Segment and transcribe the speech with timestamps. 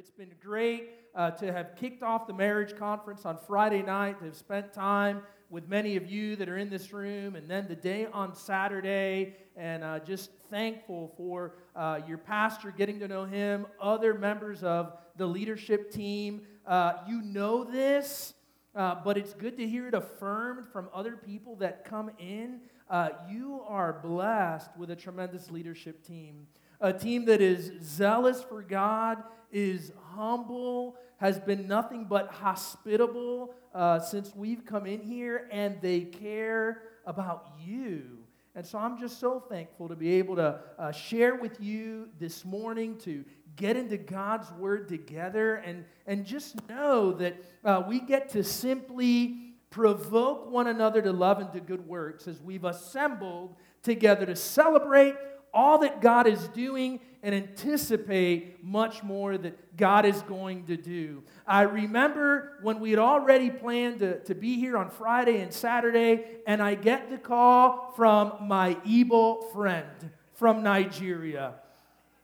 [0.00, 4.24] It's been great uh, to have kicked off the marriage conference on Friday night, to
[4.24, 7.74] have spent time with many of you that are in this room, and then the
[7.74, 13.66] day on Saturday, and uh, just thankful for uh, your pastor, getting to know him,
[13.78, 16.46] other members of the leadership team.
[16.66, 18.32] Uh, you know this,
[18.74, 22.60] uh, but it's good to hear it affirmed from other people that come in.
[22.88, 26.46] Uh, you are blessed with a tremendous leadership team,
[26.80, 29.22] a team that is zealous for God,
[29.52, 36.00] is humble, has been nothing but hospitable uh, since we've come in here, and they
[36.00, 38.18] care about you.
[38.54, 42.44] And so I'm just so thankful to be able to uh, share with you this
[42.44, 43.24] morning to
[43.56, 49.54] get into God's Word together and, and just know that uh, we get to simply
[49.70, 55.14] provoke one another to love and to good works as we've assembled together to celebrate
[55.52, 61.22] all that God is doing and anticipate much more that God is going to do.
[61.46, 66.24] I remember when we had already planned to, to be here on Friday and Saturday,
[66.46, 71.54] and I get the call from my evil friend from Nigeria.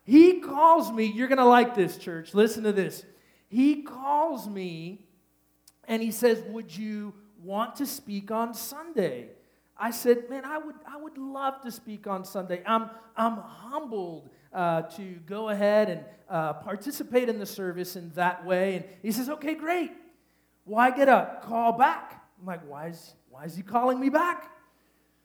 [0.05, 2.33] He calls me, you're going to like this, church.
[2.33, 3.05] Listen to this.
[3.49, 5.05] He calls me
[5.85, 9.31] and he says, Would you want to speak on Sunday?
[9.79, 12.63] I said, Man, I would, I would love to speak on Sunday.
[12.67, 18.45] I'm, I'm humbled uh, to go ahead and uh, participate in the service in that
[18.45, 18.77] way.
[18.77, 19.93] And he says, Okay, great.
[20.65, 22.23] Well, I get a call back.
[22.41, 24.51] I'm like, Why is, why is he calling me back?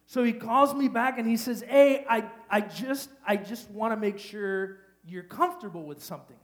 [0.05, 3.93] So he calls me back and he says, Hey, I, I just, I just want
[3.93, 6.35] to make sure you're comfortable with something.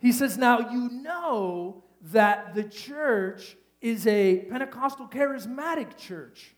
[0.00, 6.54] He says, Now you know that the church is a Pentecostal charismatic church.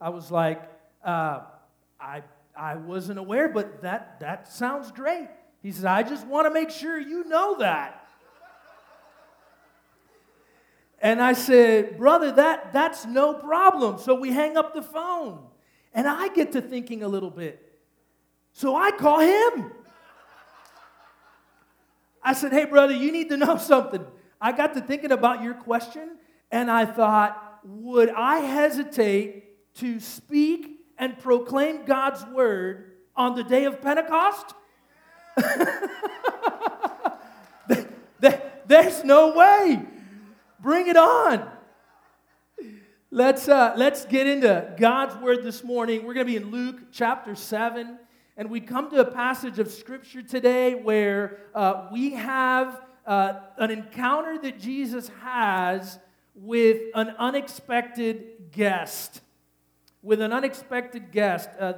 [0.00, 0.68] I was like,
[1.04, 1.42] uh,
[2.00, 2.22] I,
[2.56, 5.28] I wasn't aware, but that, that sounds great.
[5.62, 8.04] He says, I just want to make sure you know that.
[11.00, 13.98] And I said, Brother, that, that's no problem.
[13.98, 15.46] So we hang up the phone.
[15.94, 17.78] And I get to thinking a little bit.
[18.52, 19.70] So I call him.
[22.22, 24.04] I said, Hey, brother, you need to know something.
[24.42, 26.18] I got to thinking about your question,
[26.50, 33.66] and I thought, would I hesitate to speak and proclaim God's word on the day
[33.66, 34.54] of Pentecost?
[38.66, 39.80] There's no way.
[40.58, 41.48] Bring it on.
[43.12, 46.04] Let's, uh, let's get into God's word this morning.
[46.04, 47.96] We're going to be in Luke chapter 7.
[48.36, 53.70] And we come to a passage of scripture today where uh, we have uh, an
[53.70, 55.98] encounter that Jesus has
[56.34, 59.20] with an unexpected guest.
[60.02, 61.48] With an unexpected guest.
[61.58, 61.74] Uh,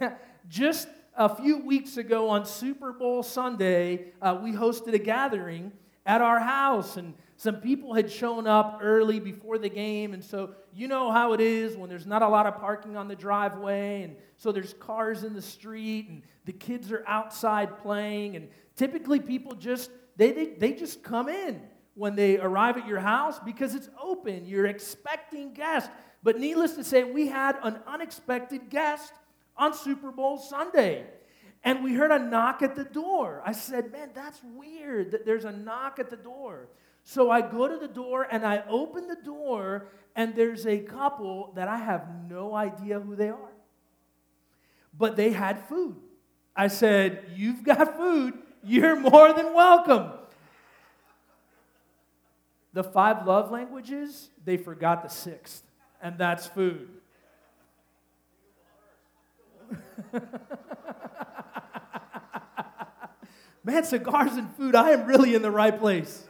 [0.48, 5.72] just a few weeks ago on Super Bowl Sunday, uh, we hosted a gathering
[6.04, 10.14] at our house, and some people had shown up early before the game.
[10.14, 13.08] And so, you know how it is when there's not a lot of parking on
[13.08, 18.36] the driveway, and so there's cars in the street, and the kids are outside playing,
[18.36, 21.60] and typically people just they, they, they just come in
[21.94, 24.46] when they arrive at your house because it's open.
[24.46, 25.90] You're expecting guests.
[26.22, 29.12] But needless to say, we had an unexpected guest
[29.56, 31.06] on Super Bowl Sunday.
[31.64, 33.42] And we heard a knock at the door.
[33.44, 36.68] I said, Man, that's weird that there's a knock at the door.
[37.02, 41.52] So I go to the door and I open the door, and there's a couple
[41.54, 43.52] that I have no idea who they are.
[44.96, 45.96] But they had food.
[46.54, 48.34] I said, You've got food.
[48.66, 50.10] You're more than welcome.
[52.72, 55.62] The five love languages, they forgot the sixth,
[56.02, 56.88] and that's food.
[63.62, 66.24] Man, cigars and food, I am really in the right place.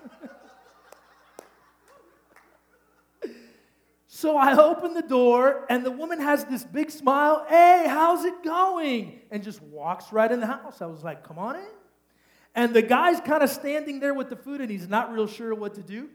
[4.08, 7.46] so I open the door, and the woman has this big smile.
[7.48, 9.20] Hey, how's it going?
[9.30, 10.82] And just walks right in the house.
[10.82, 11.66] I was like, come on in.
[12.56, 15.54] And the guy's kind of standing there with the food and he's not real sure
[15.54, 16.08] what to do.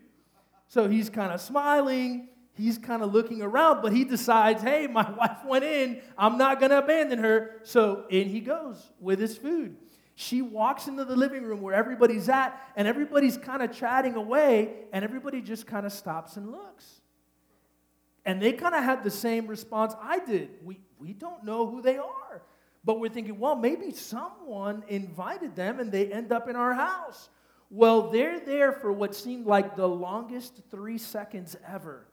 [0.68, 2.30] So he's kind of smiling.
[2.54, 6.02] He's kind of looking around, but he decides, hey, my wife went in.
[6.18, 7.62] I'm not going to abandon her.
[7.64, 9.78] So in he goes with his food.
[10.16, 14.74] She walks into the living room where everybody's at, and everybody's kind of chatting away,
[14.92, 17.02] and everybody just kind of stops and looks.
[18.26, 20.50] And they kind of had the same response I did.
[20.64, 22.44] We, we don't know who they are.
[22.84, 27.30] But we're thinking, well, maybe someone invited them and they end up in our house.
[27.70, 32.06] Well, they're there for what seemed like the longest three seconds ever.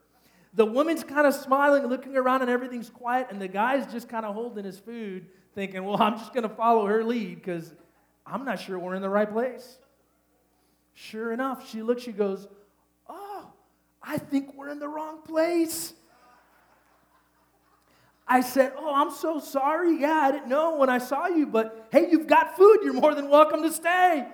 [0.55, 4.25] The woman's kind of smiling, looking around, and everything's quiet, and the guy's just kind
[4.25, 7.75] of holding his food, thinking, well, I'm just going to follow her lead because
[8.27, 9.79] I'm not sure we're in the right place.
[10.95, 12.47] Sure enough, she looks, she goes,
[13.09, 13.53] Oh,
[14.03, 15.95] I think we're in the wrong place.
[18.29, 20.01] I said, Oh, I'm so sorry.
[20.01, 22.81] Yeah, I didn't know when I saw you, but hey, you've got food.
[22.83, 24.29] You're more than welcome to stay.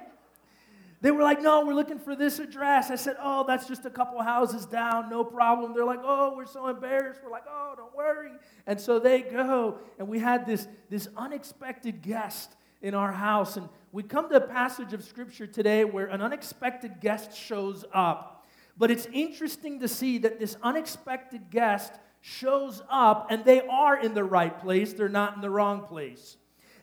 [1.00, 2.91] They were like, No, we're looking for this address.
[2.91, 5.11] I said, Oh, that's just a couple houses down.
[5.11, 5.75] No problem.
[5.75, 7.20] They're like, Oh, we're so embarrassed.
[7.23, 8.31] We're like, Oh, don't worry.
[8.67, 13.56] And so they go, and we had this, this unexpected guest in our house.
[13.56, 18.44] And we come to a passage of scripture today where an unexpected guest shows up.
[18.76, 21.93] But it's interesting to see that this unexpected guest
[22.26, 26.38] shows up and they are in the right place, they're not in the wrong place.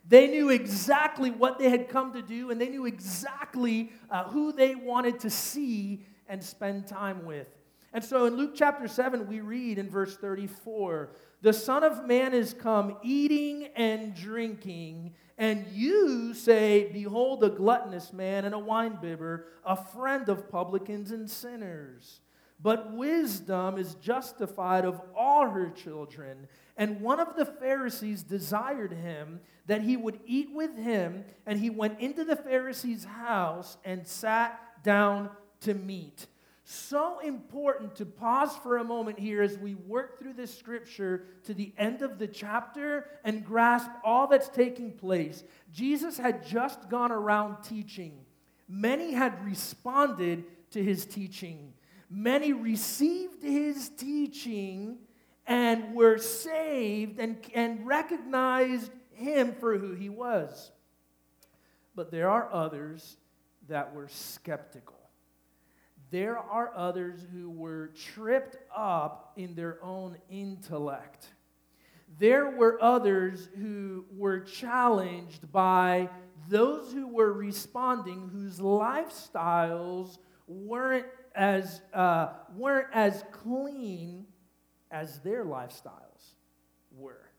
[0.08, 4.54] They knew exactly what they had come to do and they knew exactly uh, who
[4.54, 7.48] they wanted to see and spend time with.
[7.92, 11.10] And so in Luke chapter 7, we read in verse 34
[11.42, 18.14] The Son of Man is come eating and drinking, and you say, Behold, a gluttonous
[18.14, 22.21] man and a winebibber, a friend of publicans and sinners.
[22.64, 26.48] But wisdom is justified of all her children.
[26.78, 31.70] And one of the Pharisees desired him that he would eat with him, and he
[31.70, 35.30] went into the Pharisee's house and sat down
[35.62, 36.28] to meat.
[36.64, 41.54] So important to pause for a moment here as we work through this scripture to
[41.54, 45.44] the end of the chapter and grasp all that's taking place.
[45.74, 48.14] Jesus had just gone around teaching,
[48.70, 51.74] many had responded to his teaching.
[52.14, 54.98] Many received his teaching
[55.48, 60.72] and were saved and, and recognized him for who he was.
[61.96, 63.16] But there are others
[63.70, 65.00] that were skeptical.
[66.10, 71.28] There are others who were tripped up in their own intellect.
[72.20, 76.10] There were others who were challenged by
[76.50, 80.18] those who were responding whose lifestyles
[80.48, 81.06] weren't
[81.36, 84.26] as, uh, weren't as clean
[84.90, 86.34] as their lifestyles
[86.96, 87.30] were.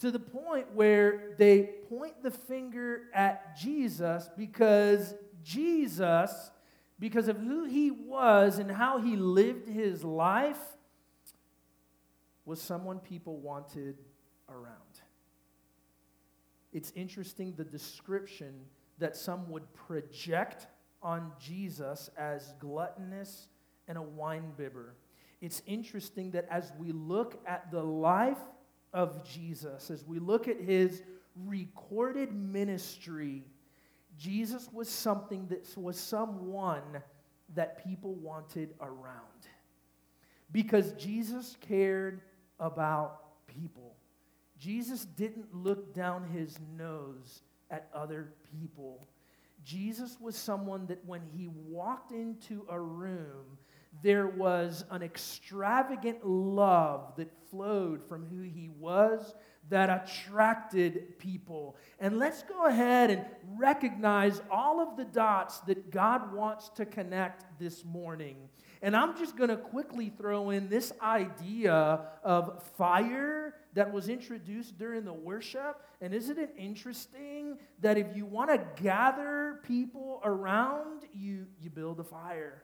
[0.00, 6.50] To the point where they point the finger at Jesus because Jesus,
[6.98, 10.58] because of who he was and how he lived his life,
[12.44, 13.96] was someone people wanted
[14.48, 14.74] around.
[16.72, 18.54] It's interesting the description
[18.98, 20.66] that some would project
[21.06, 23.46] on Jesus as gluttonous
[23.86, 24.88] and a winebibber.
[25.40, 28.40] It's interesting that as we look at the life
[28.92, 31.02] of Jesus, as we look at his
[31.44, 33.44] recorded ministry,
[34.18, 36.82] Jesus was something that was someone
[37.54, 39.46] that people wanted around.
[40.50, 42.20] Because Jesus cared
[42.58, 43.94] about people.
[44.58, 49.06] Jesus didn't look down his nose at other people.
[49.64, 53.58] Jesus was someone that when he walked into a room,
[54.02, 59.34] there was an extravagant love that flowed from who he was
[59.68, 61.76] that attracted people.
[61.98, 63.24] And let's go ahead and
[63.56, 68.36] recognize all of the dots that God wants to connect this morning.
[68.82, 74.78] And I'm just going to quickly throw in this idea of fire that was introduced
[74.78, 75.80] during the worship.
[76.00, 82.00] And isn't it interesting that if you want to gather people around, you, you build
[82.00, 82.62] a fire?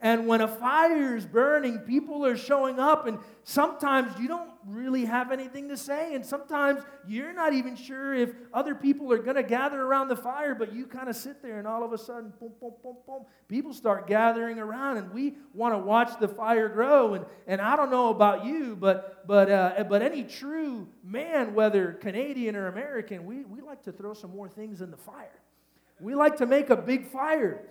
[0.00, 5.04] And when a fire is burning, people are showing up, and sometimes you don't really
[5.04, 9.36] have anything to say, and sometimes you're not even sure if other people are going
[9.36, 11.98] to gather around the fire, but you kind of sit there, and all of a
[11.98, 16.28] sudden, boom, boom, boom, boom, people start gathering around, and we want to watch the
[16.28, 17.14] fire grow.
[17.14, 21.92] And, and I don't know about you, but, but, uh, but any true man, whether
[21.92, 25.40] Canadian or American, we, we like to throw some more things in the fire.
[26.00, 27.62] We like to make a big fire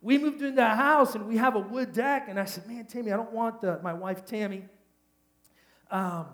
[0.00, 2.26] we moved into a house and we have a wood deck.
[2.28, 4.64] And I said, Man, Tammy, I don't want the, my wife, Tammy.
[5.90, 6.26] Um,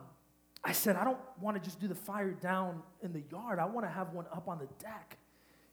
[0.65, 3.59] I said, I don't want to just do the fire down in the yard.
[3.59, 5.19] I want to have one up on the deck.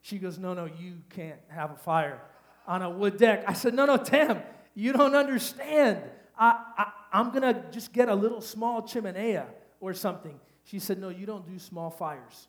[0.02, 2.20] She goes, No, no, you can't have a fire
[2.68, 3.44] on a wood deck.
[3.48, 4.42] I said, No, no, Tam,
[4.76, 6.02] you don't understand.
[6.38, 9.46] I, I, I'm going to just get a little small chimenea
[9.80, 10.38] or something.
[10.66, 12.48] She said, No, you don't do small fires.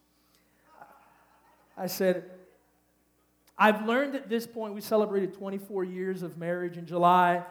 [1.76, 2.24] I said,
[3.56, 7.44] I've learned at this point, we celebrated 24 years of marriage in July,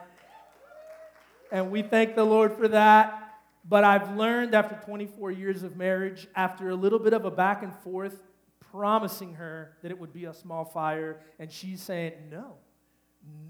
[1.51, 3.20] and we thank the Lord for that.
[3.63, 7.63] But I've learned after 24 years of marriage, after a little bit of a back
[7.63, 8.23] and forth,
[8.71, 12.55] promising her that it would be a small fire, and she's saying, No,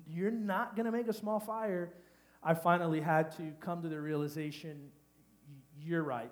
[0.08, 1.94] you're not going to make a small fire.
[2.44, 4.90] I finally had to come to the realization
[5.80, 6.32] you're right.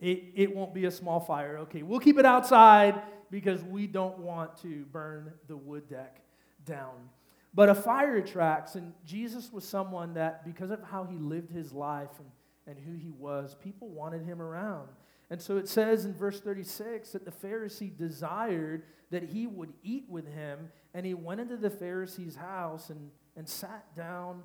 [0.00, 1.58] it, it won't be a small fire.
[1.58, 6.20] Okay, we'll keep it outside because we don't want to burn the wood deck
[6.66, 7.08] down.
[7.54, 11.72] But a fire attracts, and Jesus was someone that, because of how he lived his
[11.72, 12.28] life and,
[12.66, 14.88] and who he was, people wanted him around.
[15.30, 20.04] And so it says in verse 36 that the Pharisee desired that he would eat
[20.08, 24.42] with him, and he went into the Pharisee's house and, and sat down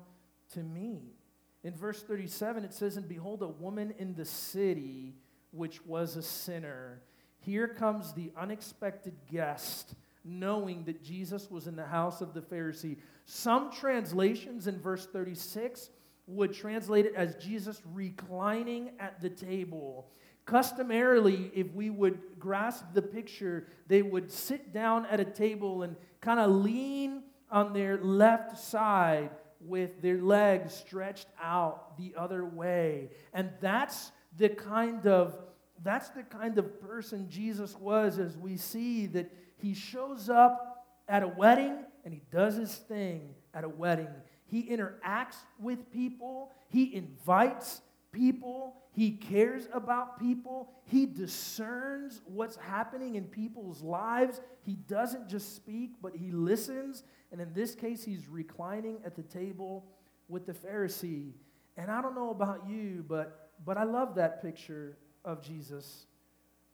[0.54, 1.14] to meat.
[1.62, 5.14] In verse 37, it says, And behold, a woman in the city
[5.50, 7.02] which was a sinner.
[7.40, 12.98] Here comes the unexpected guest, knowing that Jesus was in the house of the Pharisee.
[13.24, 15.90] Some translations in verse 36
[16.30, 20.08] would translate it as Jesus reclining at the table.
[20.46, 25.96] Customarily, if we would grasp the picture, they would sit down at a table and
[26.20, 33.10] kind of lean on their left side with their legs stretched out the other way.
[33.32, 35.38] And that's the kind of
[35.82, 41.22] that's the kind of person Jesus was as we see that he shows up at
[41.22, 44.08] a wedding and he does his thing at a wedding.
[44.50, 53.14] He interacts with people, he invites people, he cares about people, he discerns what's happening
[53.14, 54.40] in people's lives.
[54.62, 57.04] He doesn't just speak, but he listens.
[57.30, 59.86] And in this case, he's reclining at the table
[60.28, 61.30] with the Pharisee.
[61.76, 66.06] And I don't know about you, but, but I love that picture of Jesus.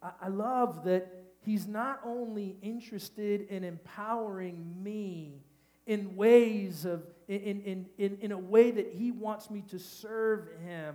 [0.02, 5.42] I, I love that he's not only interested in empowering me
[5.86, 10.48] in ways of in, in, in, in a way that he wants me to serve
[10.64, 10.94] him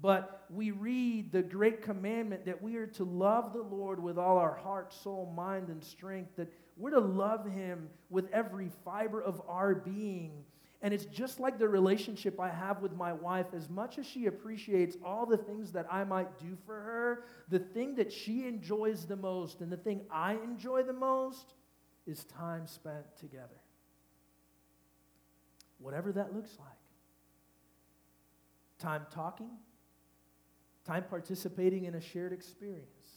[0.00, 4.38] but we read the great commandment that we are to love the lord with all
[4.38, 9.40] our heart soul mind and strength that we're to love him with every fiber of
[9.48, 10.44] our being
[10.80, 13.46] and it's just like the relationship I have with my wife.
[13.52, 17.58] As much as she appreciates all the things that I might do for her, the
[17.58, 21.54] thing that she enjoys the most and the thing I enjoy the most
[22.06, 23.58] is time spent together.
[25.78, 26.68] Whatever that looks like.
[28.78, 29.50] Time talking,
[30.84, 33.08] time participating in a shared experience,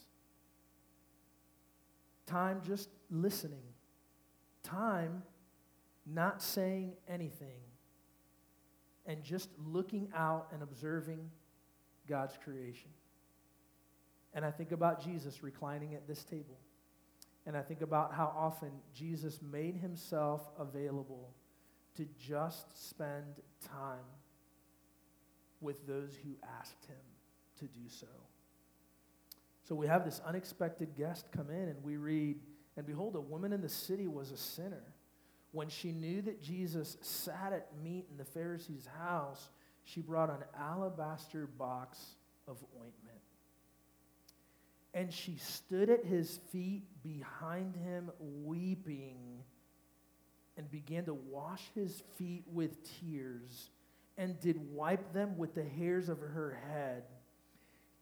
[2.25, 3.63] time just listening,
[4.63, 5.21] time
[6.05, 7.59] not saying anything,
[9.05, 11.29] and just looking out and observing
[12.07, 12.89] God's creation.
[14.33, 16.57] And I think about Jesus reclining at this table.
[17.45, 21.33] And I think about how often Jesus made himself available
[21.97, 24.05] to just spend time
[25.59, 26.95] with those who asked him
[27.59, 28.07] to do so.
[29.63, 32.39] So we have this unexpected guest come in, and we read,
[32.75, 34.83] And behold, a woman in the city was a sinner
[35.51, 39.49] when she knew that Jesus sat at meat in the Pharisee's house,
[39.83, 41.99] she brought an alabaster box
[42.47, 43.19] of ointment.
[44.93, 49.43] And she stood at his feet behind him, weeping,
[50.57, 53.69] and began to wash his feet with tears,
[54.17, 57.03] and did wipe them with the hairs of her head,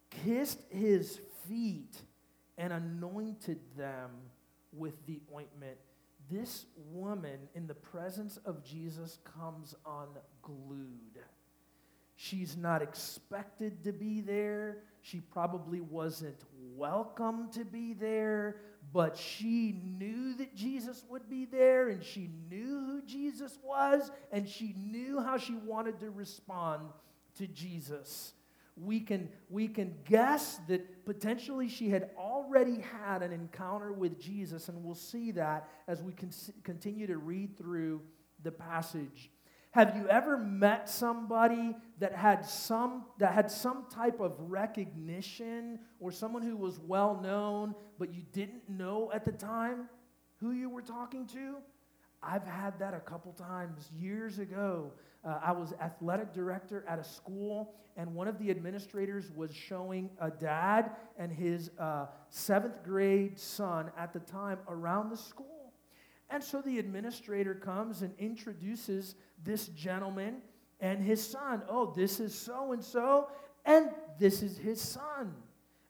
[0.09, 1.95] kissed his feet,
[2.57, 4.09] and anointed them
[4.73, 5.77] with the ointment
[6.29, 11.19] this woman in the presence of Jesus comes unglued.
[12.15, 14.83] She's not expected to be there.
[15.01, 16.43] She probably wasn't
[16.75, 18.57] welcome to be there,
[18.91, 24.47] but she knew that Jesus would be there and she knew who Jesus was and
[24.47, 26.89] she knew how she wanted to respond
[27.37, 28.33] to Jesus
[28.81, 34.69] we can, we can guess that potentially she had already had an encounter with Jesus,
[34.69, 36.31] and we'll see that as we con-
[36.63, 38.01] continue to read through
[38.43, 39.29] the passage.
[39.71, 46.11] Have you ever met somebody that had some that had some type of recognition or
[46.11, 49.87] someone who was well known but you didn't know at the time
[50.37, 51.57] who you were talking to?
[52.23, 54.91] I've had that a couple times years ago.
[55.23, 60.09] Uh, I was athletic director at a school, and one of the administrators was showing
[60.19, 65.58] a dad and his uh, seventh grade son at the time around the school.
[66.29, 70.37] And so the administrator comes and introduces this gentleman
[70.79, 71.63] and his son.
[71.67, 73.29] Oh, this is so and so,
[73.65, 75.33] and this is his son.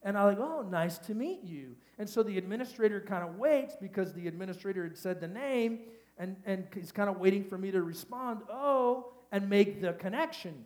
[0.01, 1.75] And I'm like, oh, nice to meet you.
[1.98, 5.79] And so the administrator kind of waits because the administrator had said the name
[6.17, 10.65] and, and he's kind of waiting for me to respond, oh, and make the connection.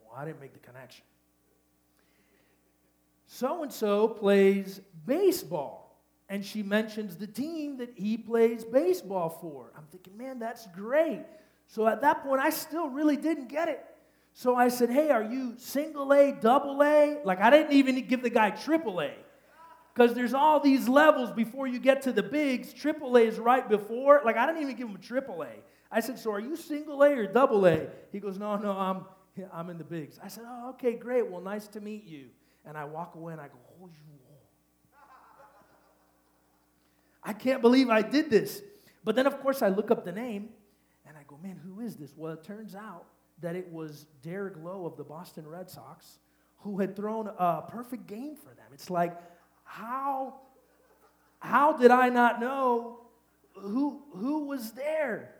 [0.00, 1.04] Well, I didn't make the connection.
[3.26, 5.83] So and so plays baseball,
[6.28, 9.72] and she mentions the team that he plays baseball for.
[9.76, 11.22] I'm thinking, man, that's great.
[11.66, 13.84] So at that point, I still really didn't get it
[14.32, 17.20] So I said, Hey, are you single A, double A?
[17.24, 19.12] Like, I didn't even give the guy triple A.
[19.94, 22.72] Because there's all these levels before you get to the bigs.
[22.72, 24.22] Triple A is right before.
[24.24, 25.50] Like, I didn't even give him a triple A.
[25.90, 27.86] I said, So are you single A or double A?
[28.10, 29.04] He goes, No, no, I'm,
[29.52, 30.18] I'm in the bigs.
[30.22, 31.30] I said, Oh, okay, great.
[31.30, 32.26] Well, nice to meet you.
[32.66, 34.13] And I walk away and I go, Oh, you
[37.24, 38.62] I can't believe I did this.
[39.02, 40.50] But then, of course, I look up the name
[41.06, 42.12] and I go, man, who is this?
[42.16, 43.06] Well, it turns out
[43.40, 46.18] that it was Derek Lowe of the Boston Red Sox
[46.58, 48.66] who had thrown a perfect game for them.
[48.72, 49.14] It's like,
[49.64, 50.36] how,
[51.40, 53.00] how did I not know
[53.54, 55.34] who, who was there?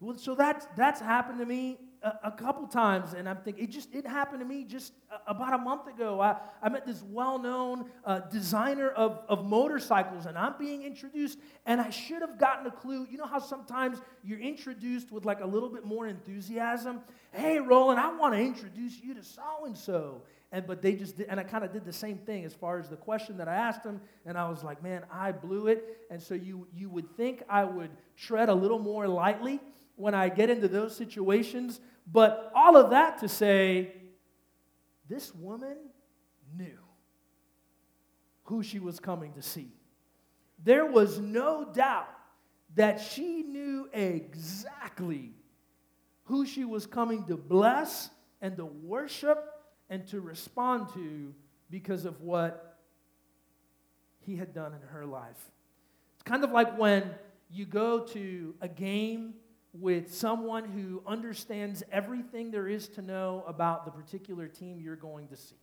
[0.00, 3.70] Well, so that's, that's happened to me a, a, couple times, and I'm thinking, it
[3.70, 4.92] just it happened to me just
[5.26, 6.20] about a month ago.
[6.20, 11.80] I, I met this well-known uh, designer of, of motorcycles, and I'm being introduced, and
[11.80, 13.06] I should have gotten a clue.
[13.10, 17.00] You know how sometimes you're introduced with like a little bit more enthusiasm?
[17.32, 20.22] Hey, Roland, I want to introduce you to so-and-so.
[20.52, 22.78] And, but they just did, and I kind of did the same thing as far
[22.78, 25.98] as the question that I asked them, and I was like, man, I blew it.
[26.10, 29.60] And so you, you would think I would tread a little more lightly
[29.96, 31.80] when I get into those situations.
[32.10, 33.92] But all of that to say,
[35.08, 35.76] this woman
[36.56, 36.78] knew
[38.44, 39.72] who she was coming to see.
[40.64, 42.08] There was no doubt
[42.74, 45.32] that she knew exactly
[46.24, 49.44] who she was coming to bless and to worship
[49.90, 51.34] and to respond to
[51.70, 52.78] because of what
[54.20, 55.50] he had done in her life.
[56.14, 57.10] It's kind of like when
[57.50, 59.34] you go to a game
[59.72, 65.28] with someone who understands everything there is to know about the particular team you're going
[65.28, 65.56] to see.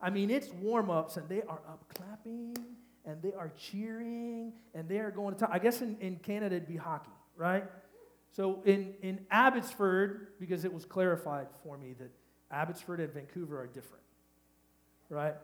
[0.00, 2.56] I mean, it's warm ups, and they are up clapping,
[3.06, 5.48] and they are cheering, and they are going to.
[5.50, 7.64] I guess in, in Canada it'd be hockey, right?
[8.32, 12.10] So in, in Abbotsford, because it was clarified for me that
[12.50, 14.04] Abbotsford and Vancouver are different,
[15.08, 15.34] right?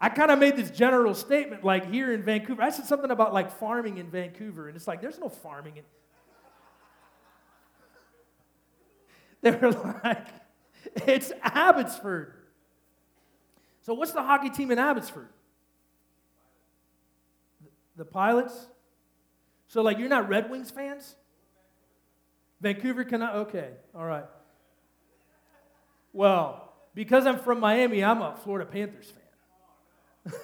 [0.00, 2.62] I kind of made this general statement like here in Vancouver.
[2.62, 5.82] I said something about like farming in Vancouver, and it's like there's no farming in
[9.42, 9.70] They were
[10.04, 10.26] like,
[11.06, 12.34] it's Abbotsford.
[13.82, 15.28] So, what's the hockey team in Abbotsford?
[17.96, 18.66] The Pilots?
[19.68, 21.14] So, like, you're not Red Wings fans?
[22.60, 23.34] Vancouver Canucks?
[23.48, 24.26] Okay, all right.
[26.12, 29.12] Well, because I'm from Miami, I'm a Florida Panthers
[30.24, 30.34] fan.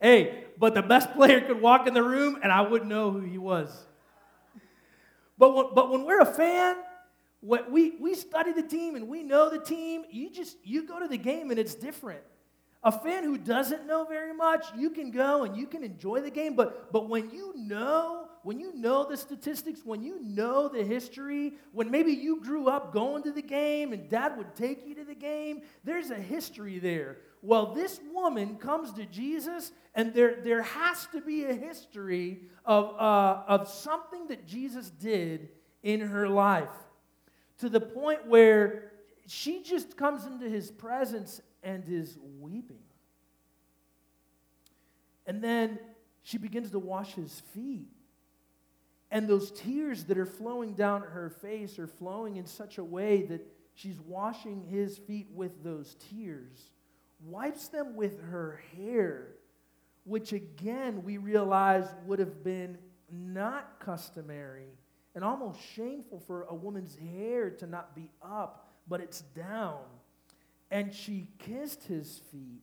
[0.00, 3.20] hey, but the best player could walk in the room and I wouldn't know who
[3.20, 3.86] he was.
[5.40, 6.76] But when, but when we're a fan,
[7.40, 11.00] when we, we study the team and we know the team, you just you go
[11.00, 12.20] to the game and it's different.
[12.84, 16.30] A fan who doesn't know very much, you can go and you can enjoy the
[16.30, 20.82] game, but but when you know, when you know the statistics, when you know the
[20.82, 24.94] history, when maybe you grew up going to the game and dad would take you
[24.94, 27.18] to the game, there's a history there.
[27.42, 32.94] Well, this woman comes to Jesus, and there, there has to be a history of,
[32.98, 35.48] uh, of something that Jesus did
[35.82, 36.68] in her life
[37.58, 38.92] to the point where
[39.26, 42.82] she just comes into his presence and is weeping.
[45.26, 45.78] And then
[46.22, 47.88] she begins to wash his feet.
[49.10, 53.22] And those tears that are flowing down her face are flowing in such a way
[53.22, 56.70] that she's washing his feet with those tears
[57.24, 59.28] wipes them with her hair,
[60.04, 62.78] which again we realize would have been
[63.10, 64.68] not customary
[65.14, 69.80] and almost shameful for a woman's hair to not be up, but it's down.
[70.70, 72.62] And she kissed his feet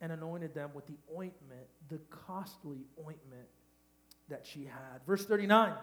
[0.00, 3.48] and anointed them with the ointment, the costly ointment
[4.28, 5.04] that she had.
[5.06, 5.74] Verse 39.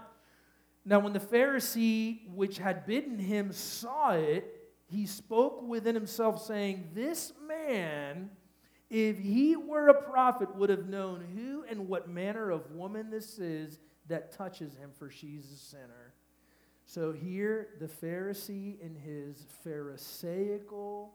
[0.83, 6.89] Now, when the Pharisee which had bidden him saw it, he spoke within himself, saying,
[6.93, 8.31] This man,
[8.89, 13.39] if he were a prophet, would have known who and what manner of woman this
[13.39, 16.13] is that touches him, for she's a sinner.
[16.85, 21.13] So here, the Pharisee, in his Pharisaical,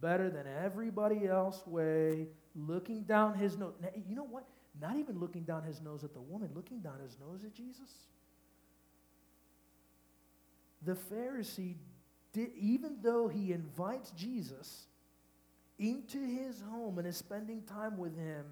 [0.00, 3.74] better than everybody else way, looking down his nose.
[3.82, 4.46] Now, you know what?
[4.80, 7.90] Not even looking down his nose at the woman, looking down his nose at Jesus.
[10.82, 11.74] The Pharisee
[12.32, 14.86] did, even though he invites Jesus
[15.78, 18.44] into his home and is spending time with him,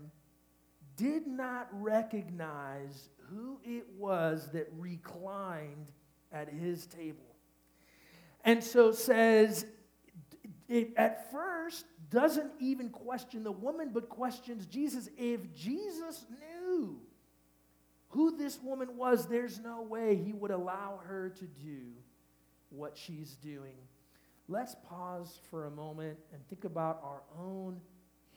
[0.97, 5.93] did not recognize who it was that reclined
[6.33, 7.37] at his table.
[8.45, 9.65] And so says,
[10.69, 15.09] it at first doesn't even question the woman, but questions Jesus.
[15.17, 17.01] If Jesus knew
[18.11, 21.81] who this woman was, there's no way he would allow her to do
[22.71, 23.75] what she's doing.
[24.49, 27.81] Let's pause for a moment and think about our own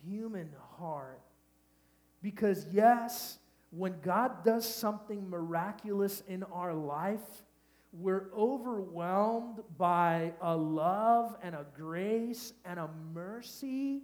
[0.05, 1.21] human heart.
[2.21, 3.38] Because, yes,
[3.71, 7.43] when God does something miraculous in our life,
[7.93, 14.04] we're overwhelmed by a love and a grace and a mercy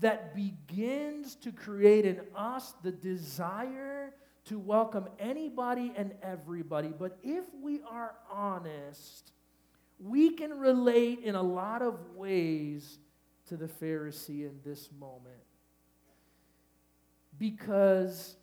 [0.00, 6.92] that begins to create in us the desire to welcome anybody and everybody.
[6.96, 9.32] But if we are honest,
[9.98, 12.98] we can relate in a lot of ways
[13.48, 15.34] to the Pharisee in this moment.
[17.38, 18.36] Because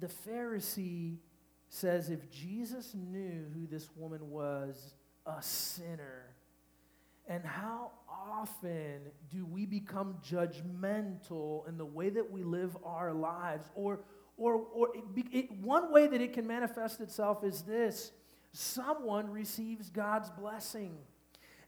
[0.00, 1.18] the Pharisee
[1.74, 4.94] says if Jesus knew who this woman was,
[5.26, 6.26] a sinner,
[7.26, 13.66] and how often do we become judgmental in the way that we live our lives?
[13.74, 14.00] Or,
[14.36, 18.12] or, or it, it, one way that it can manifest itself is this
[18.52, 20.96] someone receives God's blessing.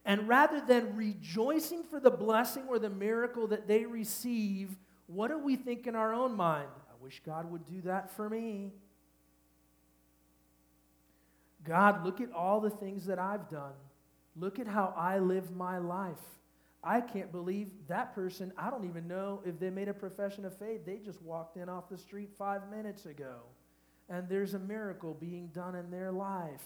[0.04, 4.76] And rather than rejoicing for the blessing or the miracle that they receive,
[5.08, 6.68] what do we think in our own mind?
[6.88, 8.70] I wish God would do that for me.
[11.66, 13.74] God, look at all the things that I've done.
[14.36, 16.20] Look at how I live my life.
[16.82, 20.56] I can't believe that person, I don't even know if they made a profession of
[20.56, 20.86] faith.
[20.86, 23.40] They just walked in off the street five minutes ago.
[24.08, 26.64] And there's a miracle being done in their life.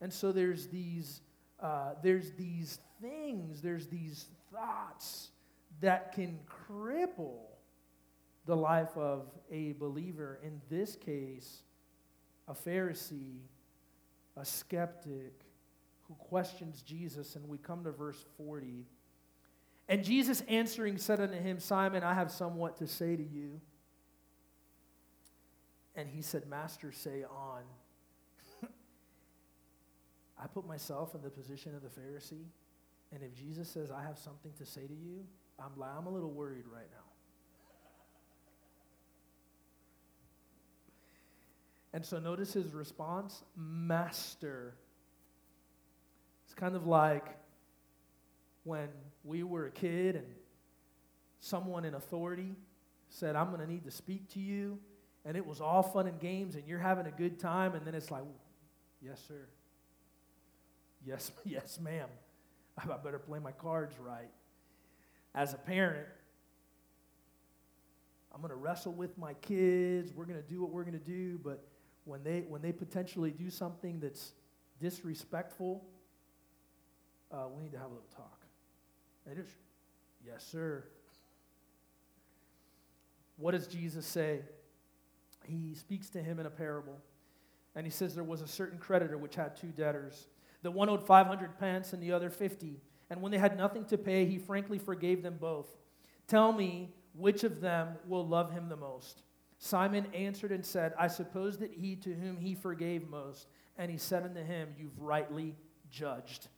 [0.00, 1.22] And so there's these,
[1.60, 5.30] uh, there's these things, there's these thoughts
[5.80, 6.38] that can
[6.68, 7.40] cripple
[8.46, 10.38] the life of a believer.
[10.44, 11.62] In this case,
[12.46, 13.40] a Pharisee,
[14.36, 15.32] a skeptic
[16.08, 17.36] who questions Jesus.
[17.36, 18.86] And we come to verse 40.
[19.88, 23.60] And Jesus answering said unto him, Simon, I have somewhat to say to you.
[25.96, 27.62] And he said, Master, say on.
[30.42, 32.46] I put myself in the position of the Pharisee,
[33.12, 35.24] and if Jesus says, I have something to say to you,
[35.58, 37.09] I'm, I'm a little worried right now.
[41.92, 44.74] And so notice his response Master.
[46.44, 47.26] It's kind of like
[48.64, 48.88] when
[49.24, 50.26] we were a kid and
[51.40, 52.54] someone in authority
[53.08, 54.78] said, I'm going to need to speak to you.
[55.24, 57.74] And it was all fun and games, and you're having a good time.
[57.74, 58.24] And then it's like,
[59.02, 59.46] Yes, sir.
[61.04, 62.08] Yes, yes, ma'am.
[62.78, 64.30] I better play my cards right.
[65.34, 66.06] As a parent,
[68.34, 70.12] I'm going to wrestle with my kids.
[70.14, 71.38] We're going to do what we're going to do.
[71.42, 71.66] But
[72.04, 74.32] when they, when they potentially do something that's
[74.80, 75.84] disrespectful,
[77.32, 78.40] uh, we need to have a little talk.
[79.26, 79.54] And just,
[80.26, 80.84] yes, sir.
[83.36, 84.40] What does Jesus say?
[85.44, 86.98] He speaks to him in a parable.
[87.74, 90.26] And he says there was a certain creditor which had two debtors.
[90.62, 92.80] The one owed 500 pence and the other 50.
[93.08, 95.68] And when they had nothing to pay, he frankly forgave them both.
[96.26, 99.22] Tell me which of them will love him the most.
[99.62, 103.46] Simon answered and said, I suppose that he to whom he forgave most.
[103.76, 105.54] And he said unto him, You've rightly
[105.90, 106.48] judged.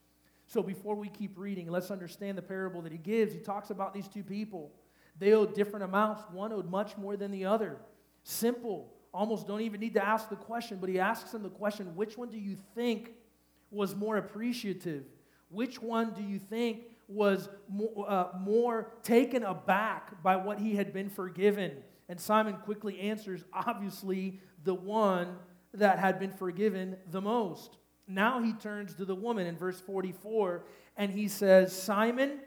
[0.47, 3.33] So before we keep reading, let's understand the parable that he gives.
[3.35, 4.71] He talks about these two people.
[5.19, 6.23] They owed different amounts.
[6.31, 7.79] One owed much more than the other.
[8.23, 8.95] Simple.
[9.12, 12.17] Almost don't even need to ask the question, but he asks them the question which
[12.17, 13.15] one do you think
[13.73, 15.03] was more appreciative?
[15.49, 20.93] Which one do you think was more, uh, more taken aback by what he had
[20.93, 21.73] been forgiven?
[22.09, 25.37] And Simon quickly answers, obviously, the one
[25.75, 27.77] that had been forgiven the most.
[28.07, 30.65] Now he turns to the woman in verse 44
[30.97, 32.41] and he says, Simon,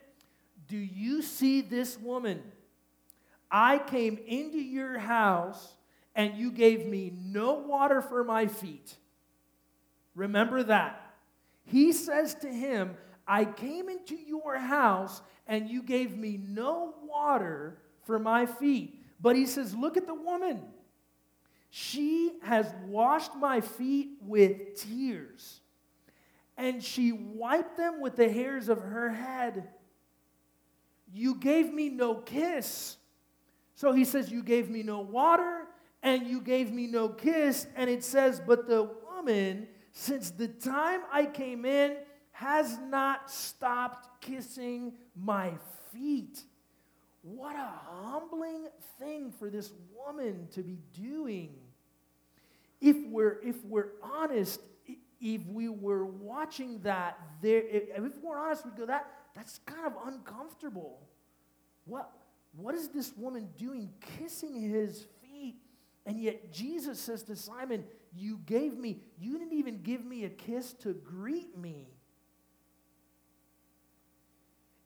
[0.68, 2.41] do you see this woman?
[3.50, 5.76] I came into your house
[6.15, 8.96] and you gave me no water for my feet.
[10.13, 11.02] Remember that.
[11.65, 12.96] He says to him,
[13.28, 19.05] I came into your house and you gave me no water for my feet.
[19.21, 20.62] But he says, Look at the woman.
[21.69, 25.60] She has washed my feet with tears
[26.58, 29.67] and she wiped them with the hairs of her head.
[31.13, 32.97] You gave me no kiss.
[33.75, 35.67] So he says, You gave me no water
[36.01, 37.67] and you gave me no kiss.
[37.75, 41.97] And it says, But the woman, since the time I came in,
[42.32, 45.54] has not stopped kissing my
[45.91, 46.41] feet.
[47.26, 48.68] What a humbling
[49.00, 51.56] thing for this woman to be doing.
[52.80, 54.62] If we're, if we're honest,
[55.20, 59.94] if we were watching that, there, if we're honest, we'd go, that, that's kind of
[60.06, 61.00] uncomfortable.
[61.86, 62.12] What,
[62.56, 65.56] what is this woman doing kissing his feet?
[66.06, 67.86] And yet Jesus says to Simon,
[68.16, 71.88] You gave me, you didn't even give me a kiss to greet me.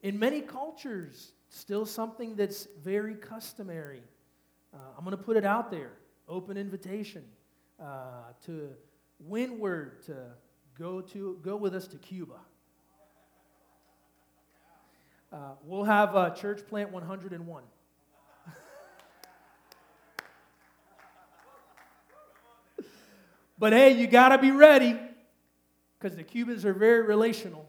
[0.02, 4.00] In many cultures, still something that's very customary.
[4.72, 5.90] Uh, I'm going to put it out there
[6.28, 7.24] open invitation
[7.82, 8.70] uh, to
[9.18, 10.14] windward to
[10.78, 12.36] go, to, go with us to Cuba.
[15.32, 17.62] Uh, we'll have uh, Church Plant 101.
[23.58, 24.96] but hey, you got to be ready
[25.98, 27.66] because the Cubans are very relational.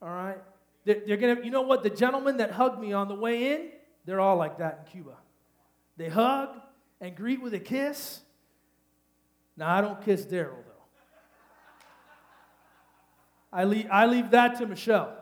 [0.00, 0.38] All right?
[0.84, 1.82] They're, they're going to, you know what?
[1.82, 3.70] The gentlemen that hugged me on the way in,
[4.04, 5.16] they're all like that in Cuba.
[5.96, 6.50] They hug
[7.00, 8.20] and greet with a kiss.
[9.56, 10.72] Now, I don't kiss Daryl, though.
[13.52, 15.16] I leave, I leave that to Michelle.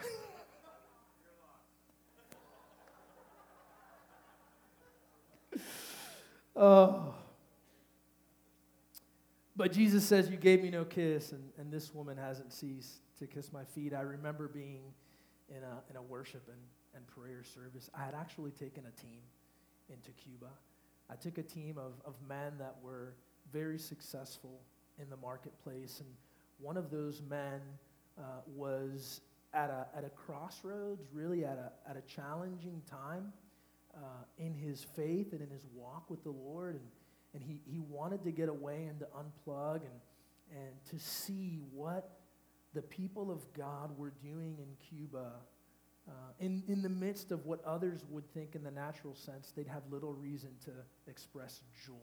[6.56, 7.14] oh.
[9.54, 13.28] But Jesus says, You gave me no kiss, and, and this woman hasn't ceased to
[13.28, 13.94] kiss my feet.
[13.94, 14.82] I remember being
[15.48, 16.58] in a, in a worship and,
[16.94, 17.88] and prayer service.
[17.94, 19.20] I had actually taken a team
[19.88, 20.50] into Cuba.
[21.08, 23.14] I took a team of, of men that were
[23.52, 24.60] very successful
[24.98, 26.08] in the marketplace, and
[26.58, 27.60] one of those men
[28.18, 29.20] uh, was
[29.54, 33.32] at a, at a crossroads, really at a, at a challenging time
[33.94, 36.74] uh, in his faith and in his walk with the Lord.
[36.74, 36.84] And,
[37.34, 42.21] and he, he wanted to get away and to unplug and, and to see what
[42.74, 45.32] the people of God were doing in Cuba.
[46.08, 49.68] Uh, in, in the midst of what others would think in the natural sense, they'd
[49.68, 50.72] have little reason to
[51.06, 51.94] express joy.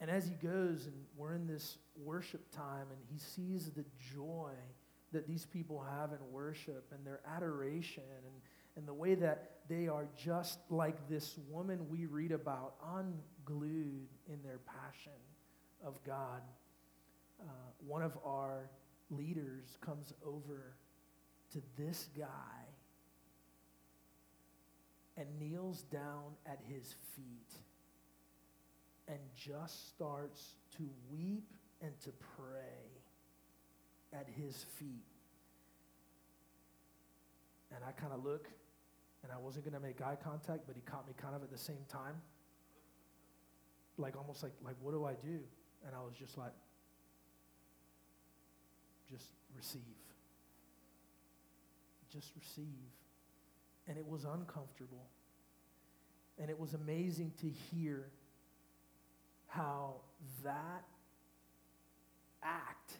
[0.00, 4.52] And as he goes, and we're in this worship time, and he sees the joy
[5.12, 8.34] that these people have in worship and their adoration and,
[8.76, 14.42] and the way that they are just like this woman we read about, unglued in
[14.42, 15.12] their passion
[15.84, 16.42] of God.
[17.40, 17.52] Uh,
[17.86, 18.70] one of our
[19.10, 20.74] leaders comes over
[21.52, 22.26] to this guy
[25.16, 27.54] and kneels down at his feet
[29.08, 33.00] and just starts to weep and to pray
[34.12, 35.04] at his feet.
[37.74, 38.48] And I kind of look,
[39.22, 41.50] and I wasn't going to make eye contact, but he caught me kind of at
[41.50, 42.14] the same time.
[43.98, 45.38] Like almost like, like, what do I do?
[45.86, 46.52] And I was just like,
[49.10, 49.80] just receive.
[52.12, 52.64] Just receive.
[53.88, 55.06] And it was uncomfortable.
[56.38, 58.06] And it was amazing to hear
[59.46, 59.94] how
[60.44, 60.84] that
[62.42, 62.92] act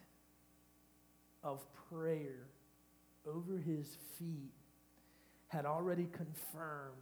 [1.43, 2.47] of prayer
[3.25, 4.53] over his feet
[5.47, 6.95] had already confirmed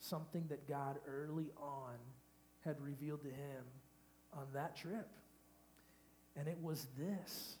[0.00, 1.94] something that God early on
[2.64, 3.64] had revealed to him
[4.32, 5.08] on that trip.
[6.36, 7.56] And it was this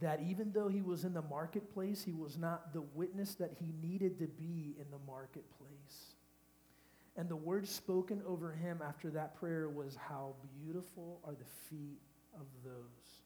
[0.00, 3.72] that even though he was in the marketplace, he was not the witness that he
[3.80, 6.14] needed to be in the marketplace.
[7.16, 12.00] And the word spoken over him after that prayer was, How beautiful are the feet
[12.34, 13.22] of those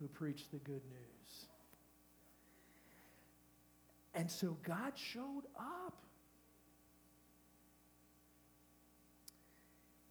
[0.00, 1.46] who preach the good news.
[4.14, 5.94] And so God showed up.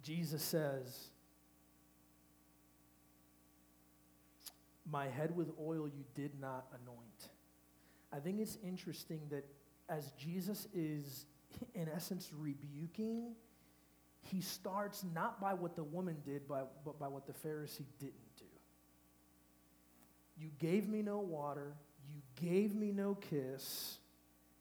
[0.01, 1.10] Jesus says,
[4.89, 7.30] My head with oil you did not anoint.
[8.12, 9.46] I think it's interesting that
[9.88, 11.26] as Jesus is,
[11.74, 13.36] in essence, rebuking,
[14.24, 18.46] he starts not by what the woman did, but by what the Pharisee didn't do.
[20.38, 21.76] You gave me no water,
[22.10, 24.00] you gave me no kiss,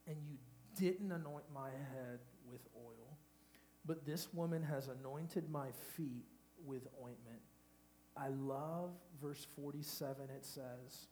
[0.06, 0.37] and you
[0.76, 3.16] didn't anoint my head with oil.
[3.87, 6.26] But this woman has anointed my feet
[6.64, 7.40] with ointment.
[8.16, 8.90] I love
[9.23, 10.25] verse 47.
[10.37, 11.07] It says,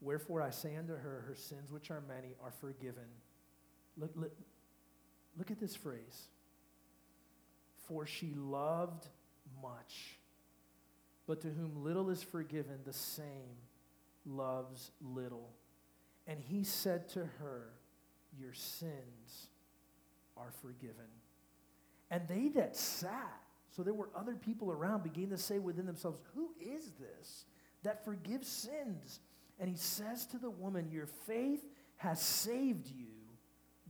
[0.00, 3.08] Wherefore I say unto her, her sins, which are many, are forgiven.
[3.96, 4.32] Look, look,
[5.38, 6.28] look at this phrase.
[7.88, 9.06] For she loved
[9.62, 10.18] much.
[11.26, 13.56] But to whom little is forgiven, the same
[14.24, 15.50] loves little.
[16.26, 17.70] And he said to her,
[18.38, 19.48] Your sins
[20.36, 21.08] are forgiven.
[22.10, 23.40] And they that sat
[23.76, 27.44] so there were other people around beginning to say within themselves, Who is this
[27.82, 29.20] that forgives sins?
[29.60, 31.62] And he says to the woman, Your faith
[31.96, 33.08] has saved you.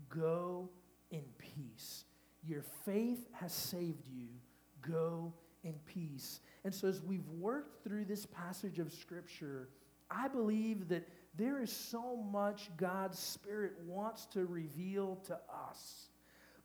[0.09, 0.71] Go
[1.13, 2.05] in peace.
[2.43, 4.27] Your faith has saved you.
[4.83, 6.41] Go in peace.
[6.65, 9.69] And so, as we've worked through this passage of Scripture,
[10.11, 15.39] I believe that there is so much God's Spirit wants to reveal to
[15.71, 16.09] us.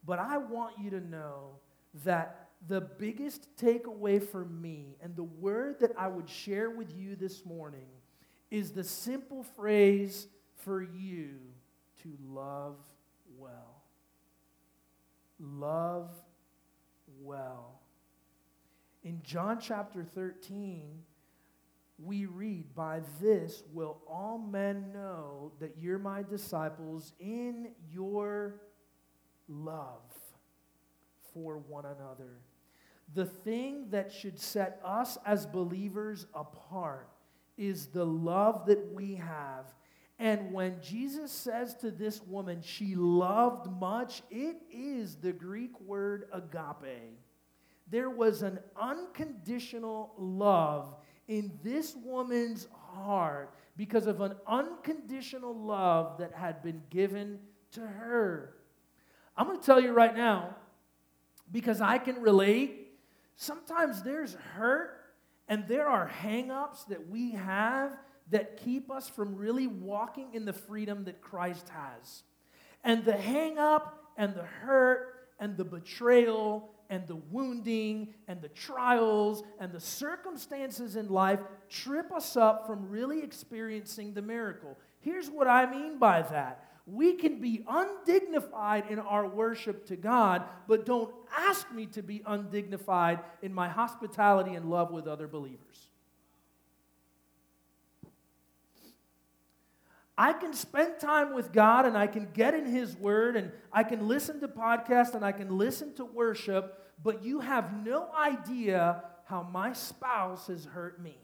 [0.07, 1.59] But I want you to know
[2.03, 7.15] that the biggest takeaway for me and the word that I would share with you
[7.15, 7.87] this morning
[8.49, 11.37] is the simple phrase for you
[12.03, 12.75] to love
[13.37, 13.83] well.
[15.39, 16.11] Love
[17.21, 17.79] well.
[19.03, 21.01] In John chapter 13,
[21.97, 28.61] we read, By this will all men know that you're my disciples in your
[29.47, 30.01] love
[31.33, 32.39] for one another.
[33.13, 37.09] The thing that should set us as believers apart
[37.57, 39.65] is the love that we have.
[40.17, 46.25] And when Jesus says to this woman, she loved much, it is the Greek word
[46.31, 47.17] agape.
[47.89, 50.95] There was an unconditional love
[51.27, 57.39] in this woman's heart because of an unconditional love that had been given
[57.71, 58.53] to her.
[59.35, 60.55] I'm going to tell you right now,
[61.51, 62.80] because I can relate,
[63.41, 65.01] sometimes there's hurt
[65.47, 67.97] and there are hang-ups that we have
[68.29, 72.23] that keep us from really walking in the freedom that Christ has.
[72.83, 79.43] And the hang-up and the hurt and the betrayal and the wounding and the trials
[79.59, 84.77] and the circumstances in life trip us up from really experiencing the miracle.
[84.99, 86.70] Here's what I mean by that.
[86.85, 92.21] We can be undignified in our worship to God, but don't ask me to be
[92.25, 95.87] undignified in my hospitality and love with other believers.
[100.17, 103.83] I can spend time with God and I can get in His Word and I
[103.83, 109.03] can listen to podcasts and I can listen to worship, but you have no idea
[109.25, 111.17] how my spouse has hurt me.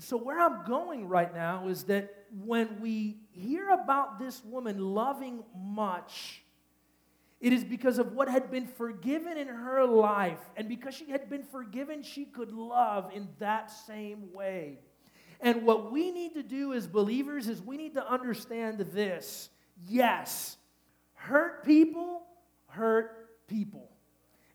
[0.00, 4.78] And so, where I'm going right now is that when we hear about this woman
[4.78, 6.42] loving much,
[7.38, 10.38] it is because of what had been forgiven in her life.
[10.56, 14.78] And because she had been forgiven, she could love in that same way.
[15.38, 19.50] And what we need to do as believers is we need to understand this.
[19.86, 20.56] Yes,
[21.12, 22.22] hurt people
[22.68, 23.90] hurt people.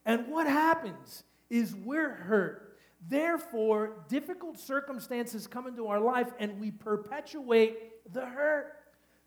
[0.08, 2.65] And what happens is we're hurt.
[3.08, 8.74] Therefore, difficult circumstances come into our life and we perpetuate the hurt.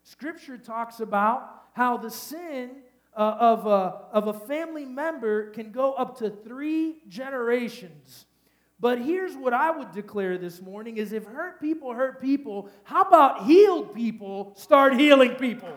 [0.03, 2.71] Scripture talks about how the sin
[3.15, 8.25] uh, of, a, of a family member can go up to three generations.
[8.79, 13.01] But here's what I would declare this morning is if hurt people hurt people, how
[13.01, 15.73] about healed people start healing people?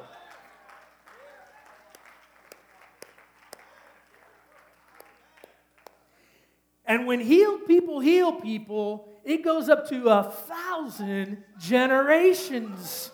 [6.93, 13.11] And when healed people heal people, it goes up to a thousand generations.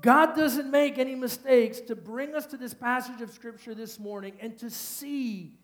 [0.00, 4.34] God doesn't make any mistakes to bring us to this passage of Scripture this morning
[4.38, 5.58] and to see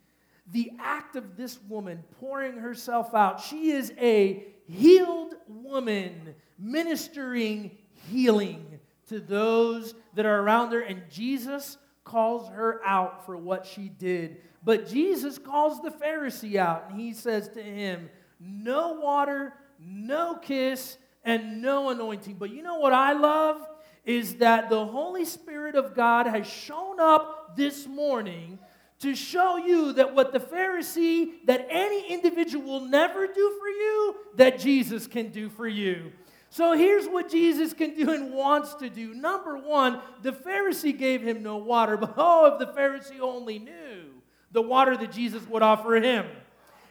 [0.51, 3.41] the act of this woman pouring herself out.
[3.41, 7.79] She is a healed woman ministering
[8.11, 13.89] healing to those that are around her, and Jesus calls her out for what she
[13.89, 14.39] did.
[14.63, 20.99] But Jesus calls the Pharisee out, and he says to him, No water, no kiss,
[21.25, 22.37] and no anointing.
[22.39, 23.67] But you know what I love?
[24.05, 28.59] Is that the Holy Spirit of God has shown up this morning
[29.01, 34.15] to show you that what the Pharisee, that any individual will never do for you,
[34.37, 36.13] that Jesus can do for you.
[36.51, 39.15] So here's what Jesus can do and wants to do.
[39.15, 44.11] Number one, the Pharisee gave him no water, but oh, if the Pharisee only knew
[44.53, 46.27] the water that Jesus would offer him.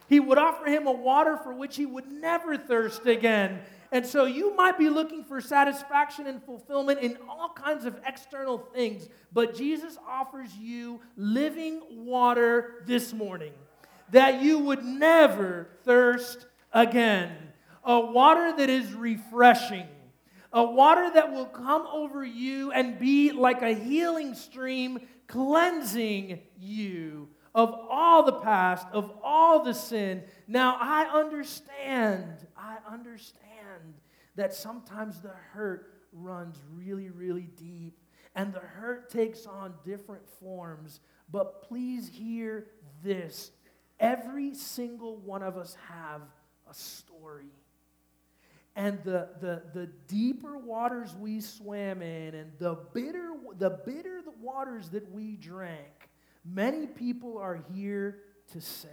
[0.07, 3.59] He would offer him a water for which he would never thirst again.
[3.91, 8.57] And so you might be looking for satisfaction and fulfillment in all kinds of external
[8.57, 13.53] things, but Jesus offers you living water this morning
[14.11, 17.48] that you would never thirst again.
[17.89, 19.87] A water that is refreshing,
[20.53, 27.29] a water that will come over you and be like a healing stream, cleansing you
[27.55, 30.21] of all the past, of all the sin.
[30.47, 33.95] Now, I understand, I understand
[34.35, 37.97] that sometimes the hurt runs really, really deep
[38.35, 40.99] and the hurt takes on different forms.
[41.31, 42.67] But please hear
[43.03, 43.49] this
[43.99, 46.21] every single one of us have
[46.69, 47.49] a story.
[48.79, 54.87] And the, the, the deeper waters we swam in and the bitter, the bitter waters
[54.91, 56.07] that we drank,
[56.45, 58.19] many people are here
[58.53, 58.87] to say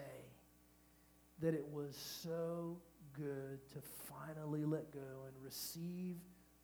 [1.39, 2.78] that it was so
[3.12, 3.78] good to
[4.12, 6.16] finally let go and receive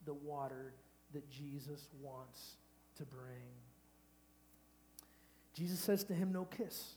[0.05, 0.75] the water
[1.13, 2.57] that Jesus wants
[2.97, 3.55] to bring.
[5.55, 6.95] Jesus says to him, No kiss.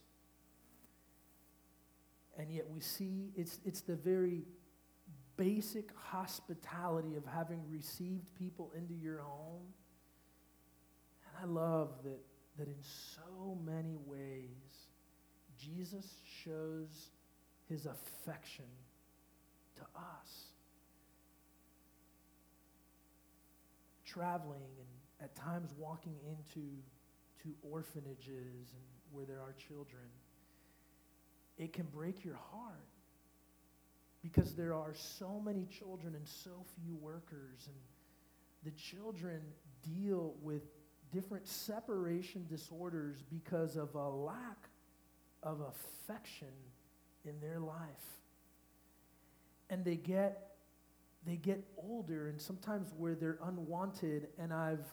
[2.35, 4.41] And yet we see it's, it's the very
[5.37, 9.73] basic hospitality of having received people into your home.
[11.25, 12.19] And I love that,
[12.57, 14.87] that in so many ways,
[15.57, 16.05] Jesus
[16.43, 17.09] shows
[17.69, 18.65] his affection
[19.75, 20.51] to us.
[24.05, 24.87] Traveling and
[25.21, 26.67] at times walking into
[27.43, 30.03] to orphanages and where there are children,
[31.57, 32.94] it can break your heart
[34.25, 36.49] because there are so many children and so
[36.81, 37.75] few workers and
[38.63, 39.39] the children
[39.83, 40.63] deal with
[41.11, 44.69] different separation disorders because of a lack
[45.43, 46.47] of affection
[47.23, 47.77] in their life.
[49.69, 50.41] And they get
[51.23, 54.85] they get older and sometimes where they're unwanted and I've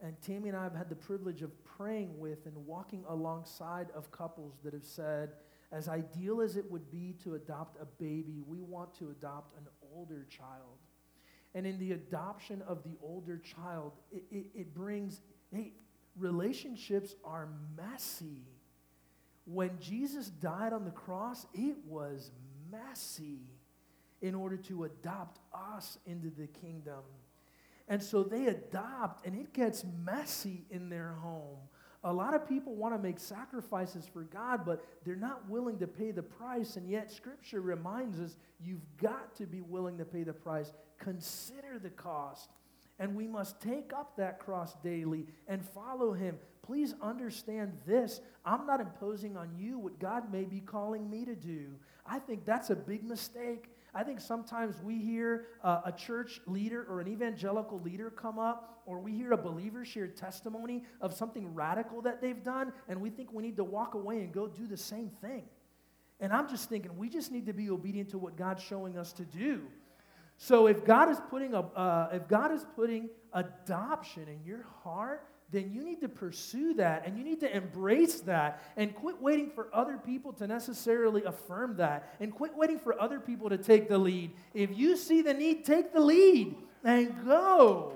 [0.00, 4.12] and Tammy and I have had the privilege of praying with and walking alongside of
[4.12, 5.30] couples that have said
[5.72, 9.66] as ideal as it would be to adopt a baby we want to adopt an
[9.94, 10.78] older child
[11.54, 15.20] and in the adoption of the older child it, it, it brings
[15.52, 15.72] hey
[16.16, 18.42] relationships are messy
[19.44, 22.30] when jesus died on the cross it was
[22.70, 23.40] messy
[24.22, 27.02] in order to adopt us into the kingdom.
[27.88, 31.58] And so they adopt, and it gets messy in their home.
[32.06, 35.88] A lot of people want to make sacrifices for God, but they're not willing to
[35.88, 36.76] pay the price.
[36.76, 40.72] And yet, Scripture reminds us you've got to be willing to pay the price.
[41.00, 42.48] Consider the cost.
[43.00, 46.38] And we must take up that cross daily and follow Him.
[46.62, 48.20] Please understand this.
[48.44, 51.72] I'm not imposing on you what God may be calling me to do.
[52.06, 53.68] I think that's a big mistake.
[53.96, 58.82] I think sometimes we hear uh, a church leader or an evangelical leader come up,
[58.84, 63.08] or we hear a believer share testimony of something radical that they've done, and we
[63.08, 65.44] think we need to walk away and go do the same thing.
[66.20, 69.14] And I'm just thinking we just need to be obedient to what God's showing us
[69.14, 69.62] to do.
[70.36, 75.26] So if God is putting a, uh, if God is putting adoption in your heart,
[75.52, 79.50] then you need to pursue that and you need to embrace that and quit waiting
[79.50, 83.88] for other people to necessarily affirm that and quit waiting for other people to take
[83.88, 84.32] the lead.
[84.54, 87.92] If you see the need, take the lead and go.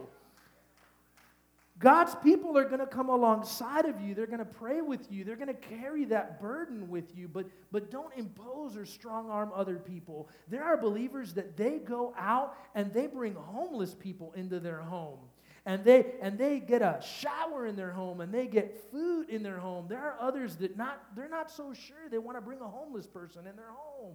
[1.80, 4.14] God's people are going to come alongside of you.
[4.14, 5.24] They're going to pray with you.
[5.24, 9.50] They're going to carry that burden with you, but, but don't impose or strong arm
[9.54, 10.28] other people.
[10.48, 15.20] There are believers that they go out and they bring homeless people into their home
[15.66, 19.42] and they and they get a shower in their home and they get food in
[19.42, 19.86] their home.
[19.88, 23.06] There are others that not they're not so sure they want to bring a homeless
[23.06, 24.14] person in their home.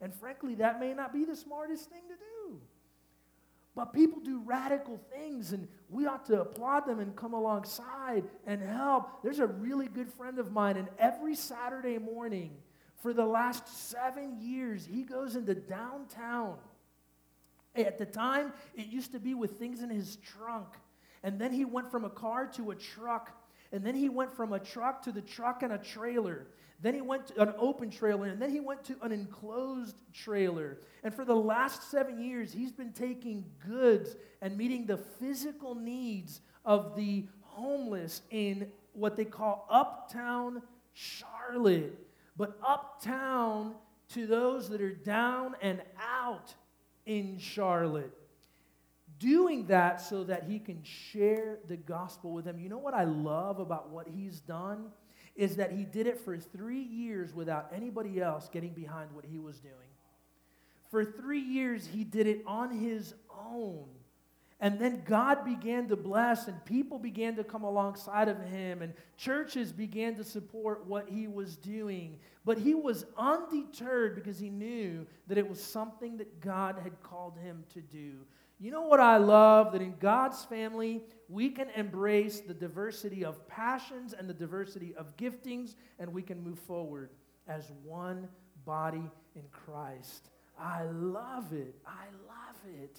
[0.00, 2.60] And frankly that may not be the smartest thing to do.
[3.74, 8.62] But people do radical things and we ought to applaud them and come alongside and
[8.62, 9.22] help.
[9.22, 12.50] There's a really good friend of mine and every saturday morning
[13.02, 16.58] for the last seven years he goes into downtown.
[17.74, 20.68] At the time, it used to be with things in his trunk.
[21.22, 23.30] And then he went from a car to a truck.
[23.72, 26.46] And then he went from a truck to the truck and a trailer.
[26.80, 28.26] Then he went to an open trailer.
[28.26, 30.78] And then he went to an enclosed trailer.
[31.04, 36.40] And for the last seven years, he's been taking goods and meeting the physical needs
[36.64, 40.62] of the homeless in what they call uptown
[40.92, 41.98] Charlotte.
[42.36, 43.74] But uptown
[44.10, 46.54] to those that are down and out
[47.06, 48.12] in Charlotte.
[49.22, 52.58] Doing that so that he can share the gospel with them.
[52.58, 54.86] You know what I love about what he's done?
[55.36, 59.38] Is that he did it for three years without anybody else getting behind what he
[59.38, 59.74] was doing.
[60.90, 63.86] For three years, he did it on his own.
[64.58, 68.92] And then God began to bless, and people began to come alongside of him, and
[69.16, 72.18] churches began to support what he was doing.
[72.44, 77.38] But he was undeterred because he knew that it was something that God had called
[77.38, 78.18] him to do.
[78.62, 79.72] You know what I love?
[79.72, 85.16] That in God's family, we can embrace the diversity of passions and the diversity of
[85.16, 87.10] giftings, and we can move forward
[87.48, 88.28] as one
[88.64, 90.30] body in Christ.
[90.56, 91.74] I love it.
[91.84, 92.98] I love it.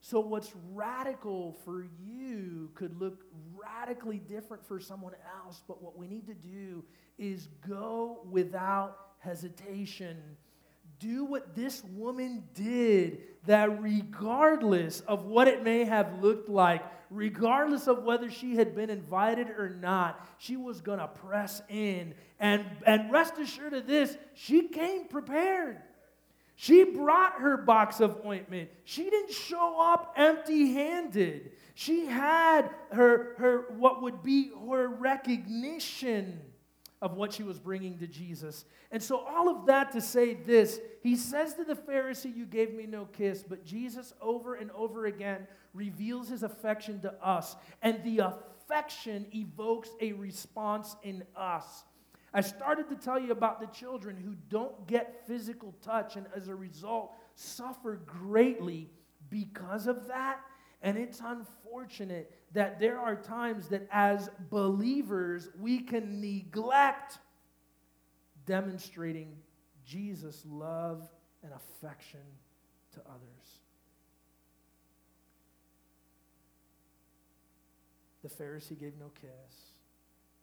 [0.00, 3.22] So, what's radical for you could look
[3.54, 5.14] radically different for someone
[5.44, 6.82] else, but what we need to do
[7.16, 10.16] is go without hesitation.
[11.00, 17.88] Do what this woman did, that regardless of what it may have looked like, regardless
[17.88, 22.14] of whether she had been invited or not, she was going to press in.
[22.38, 25.78] And, and rest assured of this, she came prepared.
[26.56, 28.68] She brought her box of ointment.
[28.84, 31.52] She didn't show up empty handed.
[31.74, 36.38] She had her, her, what would be her recognition
[37.02, 38.64] of what she was bringing to Jesus.
[38.90, 42.74] And so, all of that to say this, he says to the Pharisee, You gave
[42.74, 47.56] me no kiss, but Jesus over and over again reveals his affection to us.
[47.82, 51.84] And the affection evokes a response in us.
[52.32, 56.48] I started to tell you about the children who don't get physical touch and as
[56.48, 58.90] a result suffer greatly
[59.30, 60.40] because of that.
[60.82, 67.18] And it's unfortunate that there are times that as believers we can neglect
[68.46, 69.36] demonstrating
[69.84, 71.08] Jesus' love
[71.42, 72.20] and affection
[72.94, 73.60] to others.
[78.22, 79.72] The Pharisee gave no kiss.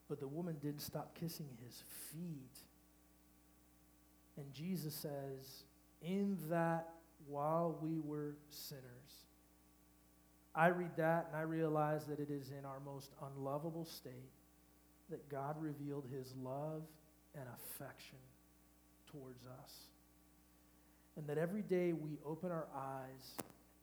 [0.08, 2.58] But the woman didn't stop kissing his feet.
[4.36, 5.64] And Jesus says,
[6.00, 6.88] In that
[7.26, 8.84] while we were sinners,
[10.54, 14.32] I read that and I realize that it is in our most unlovable state
[15.10, 16.82] that God revealed his love
[17.34, 18.18] and affection
[19.10, 19.72] towards us.
[21.16, 23.36] And that every day we open our eyes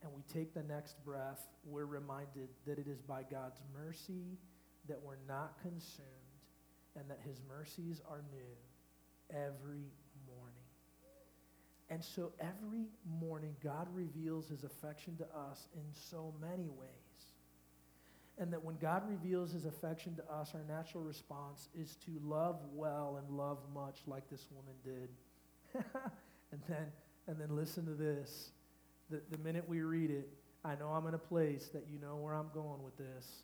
[0.03, 4.37] and we take the next breath, we're reminded that it is by God's mercy
[4.87, 6.05] that we're not consumed
[6.95, 9.91] and that his mercies are new every.
[11.89, 12.87] And so every
[13.19, 16.89] morning, God reveals his affection to us in so many ways.
[18.37, 22.59] And that when God reveals his affection to us, our natural response is to love
[22.73, 25.09] well and love much, like this woman did.
[26.51, 26.87] and, then,
[27.27, 28.51] and then listen to this.
[29.09, 30.27] The, the minute we read it,
[30.65, 33.43] I know I'm in a place that you know where I'm going with this.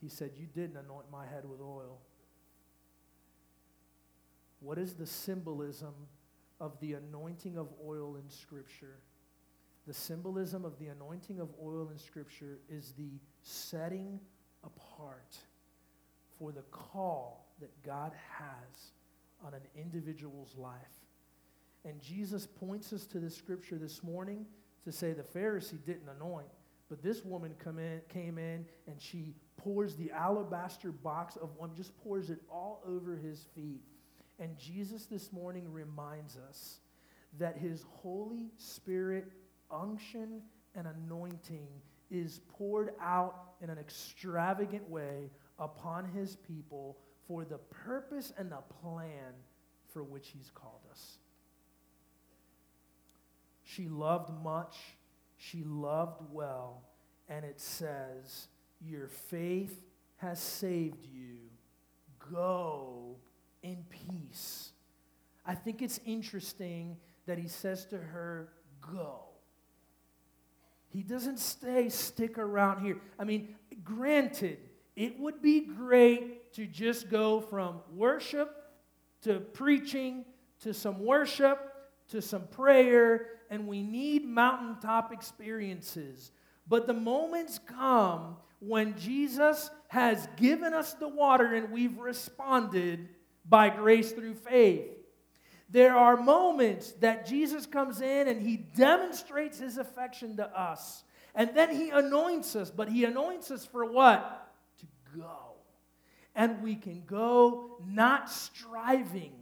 [0.00, 1.98] He said, You didn't anoint my head with oil.
[4.60, 5.94] What is the symbolism
[6.60, 8.98] of the anointing of oil in Scripture?
[9.86, 14.20] The symbolism of the anointing of oil in Scripture is the setting
[14.62, 15.36] apart
[16.38, 18.92] for the call that God has
[19.44, 20.74] on an individual's life.
[21.84, 24.44] And Jesus points us to the Scripture this morning
[24.84, 26.48] to say the Pharisee didn't anoint,
[26.88, 31.70] but this woman come in, came in and she pours the alabaster box of one,
[31.74, 33.82] just pours it all over his feet.
[34.40, 36.80] And Jesus this morning reminds us
[37.38, 39.30] that his Holy Spirit
[39.70, 40.40] unction
[40.74, 41.68] and anointing
[42.10, 46.96] is poured out in an extravagant way upon his people
[47.28, 49.34] for the purpose and the plan
[49.92, 51.18] for which he's called us.
[53.62, 54.76] She loved much,
[55.36, 56.82] she loved well,
[57.28, 58.48] and it says,
[58.80, 59.82] Your faith
[60.16, 61.36] has saved you.
[62.32, 63.16] Go
[63.62, 64.72] in peace.
[65.44, 66.96] I think it's interesting
[67.26, 68.48] that he says to her,
[68.80, 69.24] Go.
[70.88, 72.98] He doesn't stay, stick around here.
[73.18, 73.54] I mean,
[73.84, 74.58] granted,
[74.96, 78.56] it would be great to just go from worship
[79.22, 80.24] to preaching
[80.60, 81.70] to some worship
[82.10, 86.32] to some prayer, and we need mountaintop experiences.
[86.66, 93.08] But the moments come when Jesus has given us the water and we've responded
[93.48, 94.86] by grace through faith.
[95.68, 101.04] There are moments that Jesus comes in and he demonstrates his affection to us.
[101.34, 104.52] And then he anoints us, but he anoints us for what?
[104.78, 104.86] To
[105.16, 105.36] go.
[106.34, 109.32] And we can go not striving,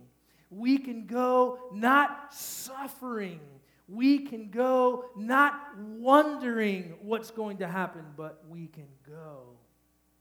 [0.51, 3.41] we can go not suffering,
[3.89, 5.55] we can go not
[5.99, 9.57] wondering what's going to happen, but we can go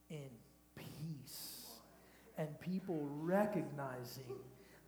[0.10, 0.30] in
[2.38, 4.36] and people recognizing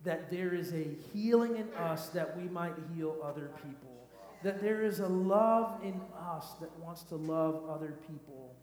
[0.04, 4.08] that there is a healing in us that we might heal other people,
[4.42, 8.54] that there is a love in us that wants to love other people.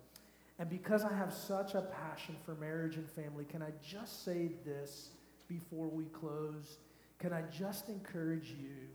[0.59, 4.49] And because I have such a passion for marriage and family, can I just say
[4.65, 5.09] this
[5.47, 6.79] before we close?
[7.19, 8.87] Can I just encourage you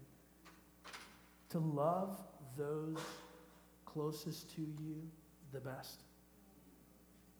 [1.51, 2.19] to love
[2.57, 2.99] those
[3.85, 4.97] closest to you
[5.53, 6.01] the best?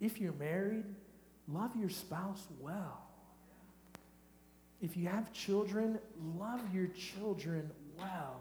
[0.01, 0.85] If you're married,
[1.49, 3.03] love your spouse well.
[4.81, 5.99] If you have children,
[6.39, 8.41] love your children well.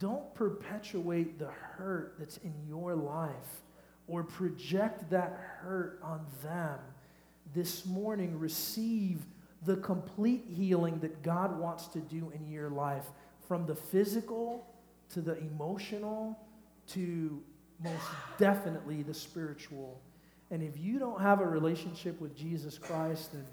[0.00, 3.62] Don't perpetuate the hurt that's in your life
[4.08, 6.78] or project that hurt on them.
[7.54, 9.20] This morning, receive
[9.64, 13.04] the complete healing that God wants to do in your life
[13.46, 14.66] from the physical
[15.10, 16.38] to the emotional
[16.88, 17.42] to
[17.82, 18.04] most
[18.38, 20.00] definitely the spiritual.
[20.50, 23.46] And if you don't have a relationship with Jesus Christ, then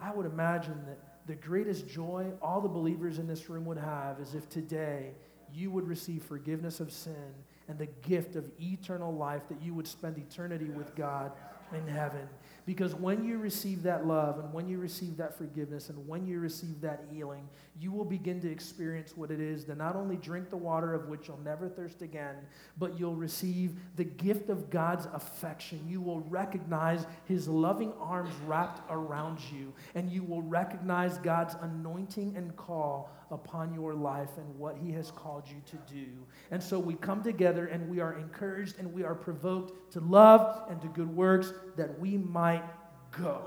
[0.00, 4.20] I would imagine that the greatest joy all the believers in this room would have
[4.20, 5.12] is if today
[5.52, 7.34] you would receive forgiveness of sin
[7.68, 11.32] and the gift of eternal life, that you would spend eternity with God
[11.74, 12.26] in heaven.
[12.64, 16.40] Because when you receive that love and when you receive that forgiveness and when you
[16.40, 17.48] receive that healing,
[17.80, 21.08] you will begin to experience what it is to not only drink the water of
[21.08, 22.34] which you'll never thirst again,
[22.76, 25.80] but you'll receive the gift of God's affection.
[25.86, 32.36] You will recognize his loving arms wrapped around you, and you will recognize God's anointing
[32.36, 36.06] and call upon your life and what he has called you to do.
[36.50, 40.70] And so we come together and we are encouraged and we are provoked to love
[40.70, 42.64] and to good works that we might
[43.12, 43.42] go.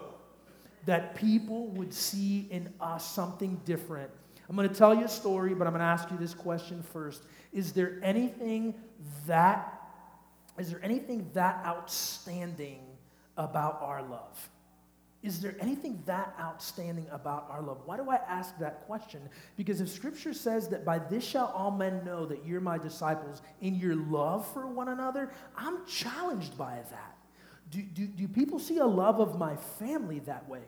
[0.86, 4.11] That people would see in us something different.
[4.52, 6.84] I'm going to tell you a story, but I'm going to ask you this question
[6.84, 7.24] first.
[7.54, 8.76] Is there anything
[9.26, 9.78] that
[10.60, 12.82] is there anything that outstanding
[13.38, 14.49] about our love?
[15.24, 17.78] Is there anything that outstanding about our love?
[17.86, 19.22] Why do I ask that question?
[19.56, 23.41] Because if Scripture says that by this shall all men know that you're my disciples
[23.62, 27.18] in your love for one another, I'm challenged by that.
[27.70, 30.64] Do, do, do people see a love of my family that way?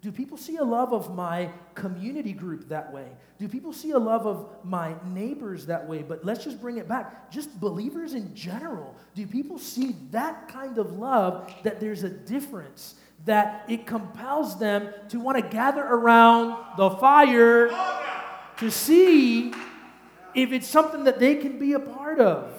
[0.00, 3.08] Do people see a love of my community group that way?
[3.38, 6.02] Do people see a love of my neighbors that way?
[6.02, 7.32] But let's just bring it back.
[7.32, 8.94] Just believers in general.
[9.16, 12.94] Do people see that kind of love that there's a difference?
[13.24, 17.68] that it compels them to want to gather around the fire
[18.58, 19.52] to see
[20.34, 22.52] if it's something that they can be a part of.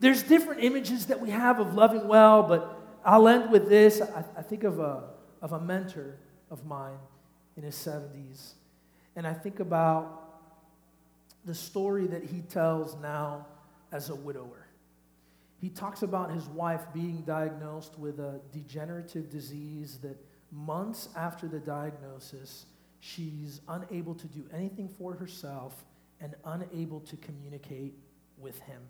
[0.00, 4.00] There's different images that we have of loving well, but I'll end with this.
[4.00, 5.04] I, I think of a,
[5.42, 6.16] of a mentor
[6.50, 6.98] of mine
[7.56, 8.52] in his 70s,
[9.14, 10.20] and I think about
[11.44, 13.46] the story that he tells now
[13.90, 14.68] as a widower.
[15.60, 20.16] He talks about his wife being diagnosed with a degenerative disease that
[20.50, 22.66] months after the diagnosis,
[23.00, 25.84] she's unable to do anything for herself
[26.20, 27.94] and unable to communicate
[28.38, 28.80] with him.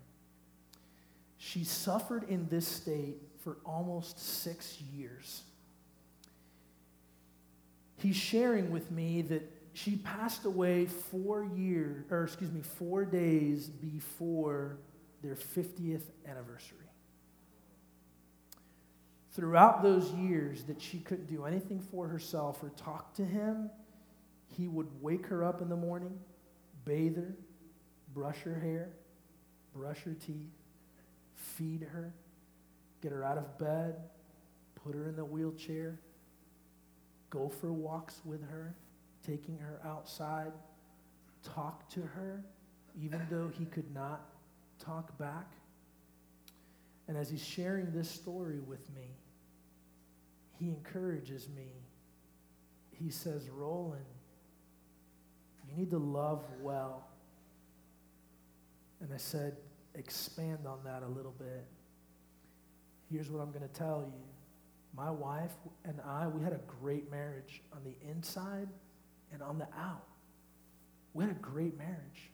[1.36, 5.42] She suffered in this state for almost six years.
[8.02, 13.68] He's sharing with me that she passed away four years, or excuse me, four days
[13.68, 14.78] before
[15.22, 16.78] their 50th anniversary.
[19.34, 23.70] Throughout those years that she couldn't do anything for herself or talk to him,
[24.48, 26.18] he would wake her up in the morning,
[26.84, 27.36] bathe her,
[28.12, 28.90] brush her hair,
[29.72, 30.50] brush her teeth,
[31.36, 32.12] feed her,
[33.00, 33.94] get her out of bed,
[34.84, 36.00] put her in the wheelchair,
[37.32, 38.74] go for walks with her,
[39.26, 40.52] taking her outside,
[41.42, 42.44] talk to her,
[43.02, 44.20] even though he could not
[44.78, 45.50] talk back.
[47.08, 49.16] And as he's sharing this story with me,
[50.60, 51.72] he encourages me.
[52.92, 54.04] He says, Roland,
[55.68, 57.08] you need to love well.
[59.00, 59.56] And I said,
[59.94, 61.64] expand on that a little bit.
[63.10, 64.22] Here's what I'm going to tell you.
[64.94, 65.52] My wife
[65.84, 68.68] and I, we had a great marriage on the inside
[69.32, 70.04] and on the out.
[71.14, 72.30] We had a great marriage.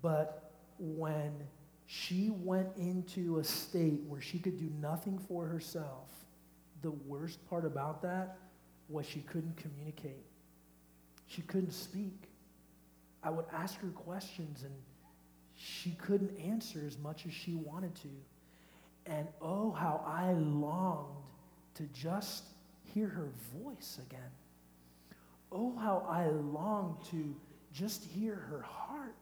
[0.00, 1.32] But when
[1.86, 6.08] she went into a state where she could do nothing for herself,
[6.80, 8.38] the worst part about that
[8.88, 10.24] was she couldn't communicate.
[11.26, 12.28] She couldn't speak.
[13.22, 14.74] I would ask her questions and
[15.54, 18.08] she couldn't answer as much as she wanted to.
[19.06, 21.16] And oh, how I longed
[21.74, 22.44] to just
[22.94, 23.30] hear her
[23.62, 24.30] voice again.
[25.50, 27.34] Oh, how I longed to
[27.72, 29.14] just hear her heart.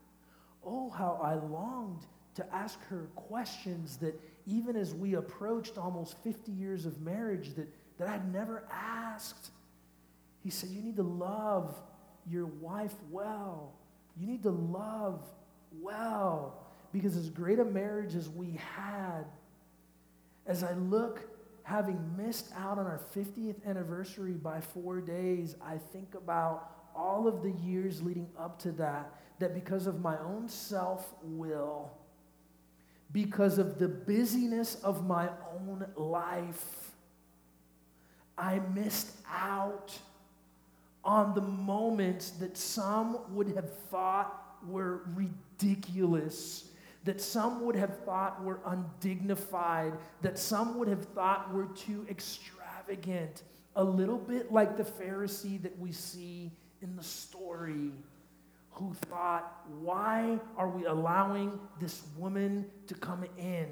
[0.64, 2.04] Oh, how I longed
[2.34, 7.68] to ask her questions that even as we approached almost 50 years of marriage that,
[7.98, 9.50] that I'd never asked.
[10.42, 11.80] He said, You need to love
[12.28, 13.72] your wife well.
[14.16, 15.22] You need to love
[15.80, 16.66] well.
[16.92, 19.24] Because as great a marriage as we had,
[20.46, 21.28] as I look,
[21.62, 27.42] having missed out on our 50th anniversary by four days, I think about all of
[27.42, 31.92] the years leading up to that, that because of my own self will,
[33.12, 36.92] because of the busyness of my own life,
[38.36, 39.98] I missed out
[41.04, 46.69] on the moments that some would have thought were ridiculous,
[47.04, 53.42] that some would have thought were undignified, that some would have thought were too extravagant.
[53.76, 56.50] A little bit like the Pharisee that we see
[56.82, 57.92] in the story
[58.70, 63.68] who thought, why are we allowing this woman to come in?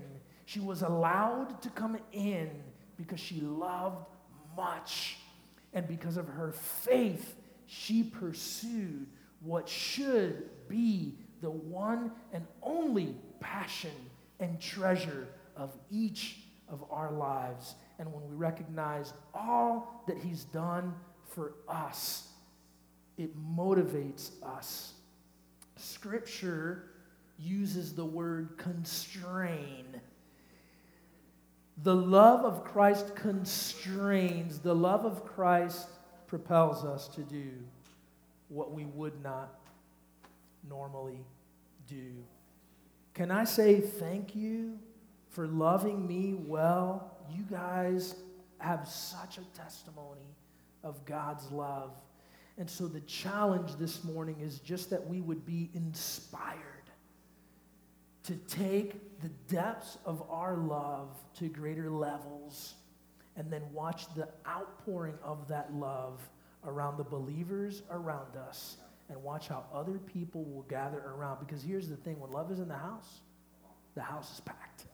[0.47, 2.51] She was allowed to come in
[2.97, 4.07] because she loved
[4.57, 5.19] much.
[5.73, 9.07] And because of her faith, she pursued
[9.41, 13.93] what should be the one and only passion
[14.41, 20.95] and treasure of each of our lives and when we recognize all that He's done
[21.35, 22.29] for us,
[23.17, 24.93] it motivates us.
[25.77, 26.85] Scripture
[27.39, 30.01] uses the word constrain.
[31.83, 35.89] The love of Christ constrains, the love of Christ
[36.27, 37.51] propels us to do
[38.49, 39.58] what we would not
[40.69, 41.25] normally
[41.87, 42.25] do.
[43.15, 44.79] Can I say thank you
[45.31, 47.17] for loving me well?
[47.35, 48.15] You guys
[48.59, 50.35] have such a testimony
[50.85, 51.93] of God's love.
[52.59, 56.59] And so the challenge this morning is just that we would be inspired
[58.25, 62.75] to take the depths of our love to greater levels
[63.37, 66.21] and then watch the outpouring of that love
[66.67, 68.77] around the believers around us
[69.09, 71.39] and watch how other people will gather around.
[71.41, 73.21] Because here's the thing when love is in the house,
[73.95, 74.85] the house is packed.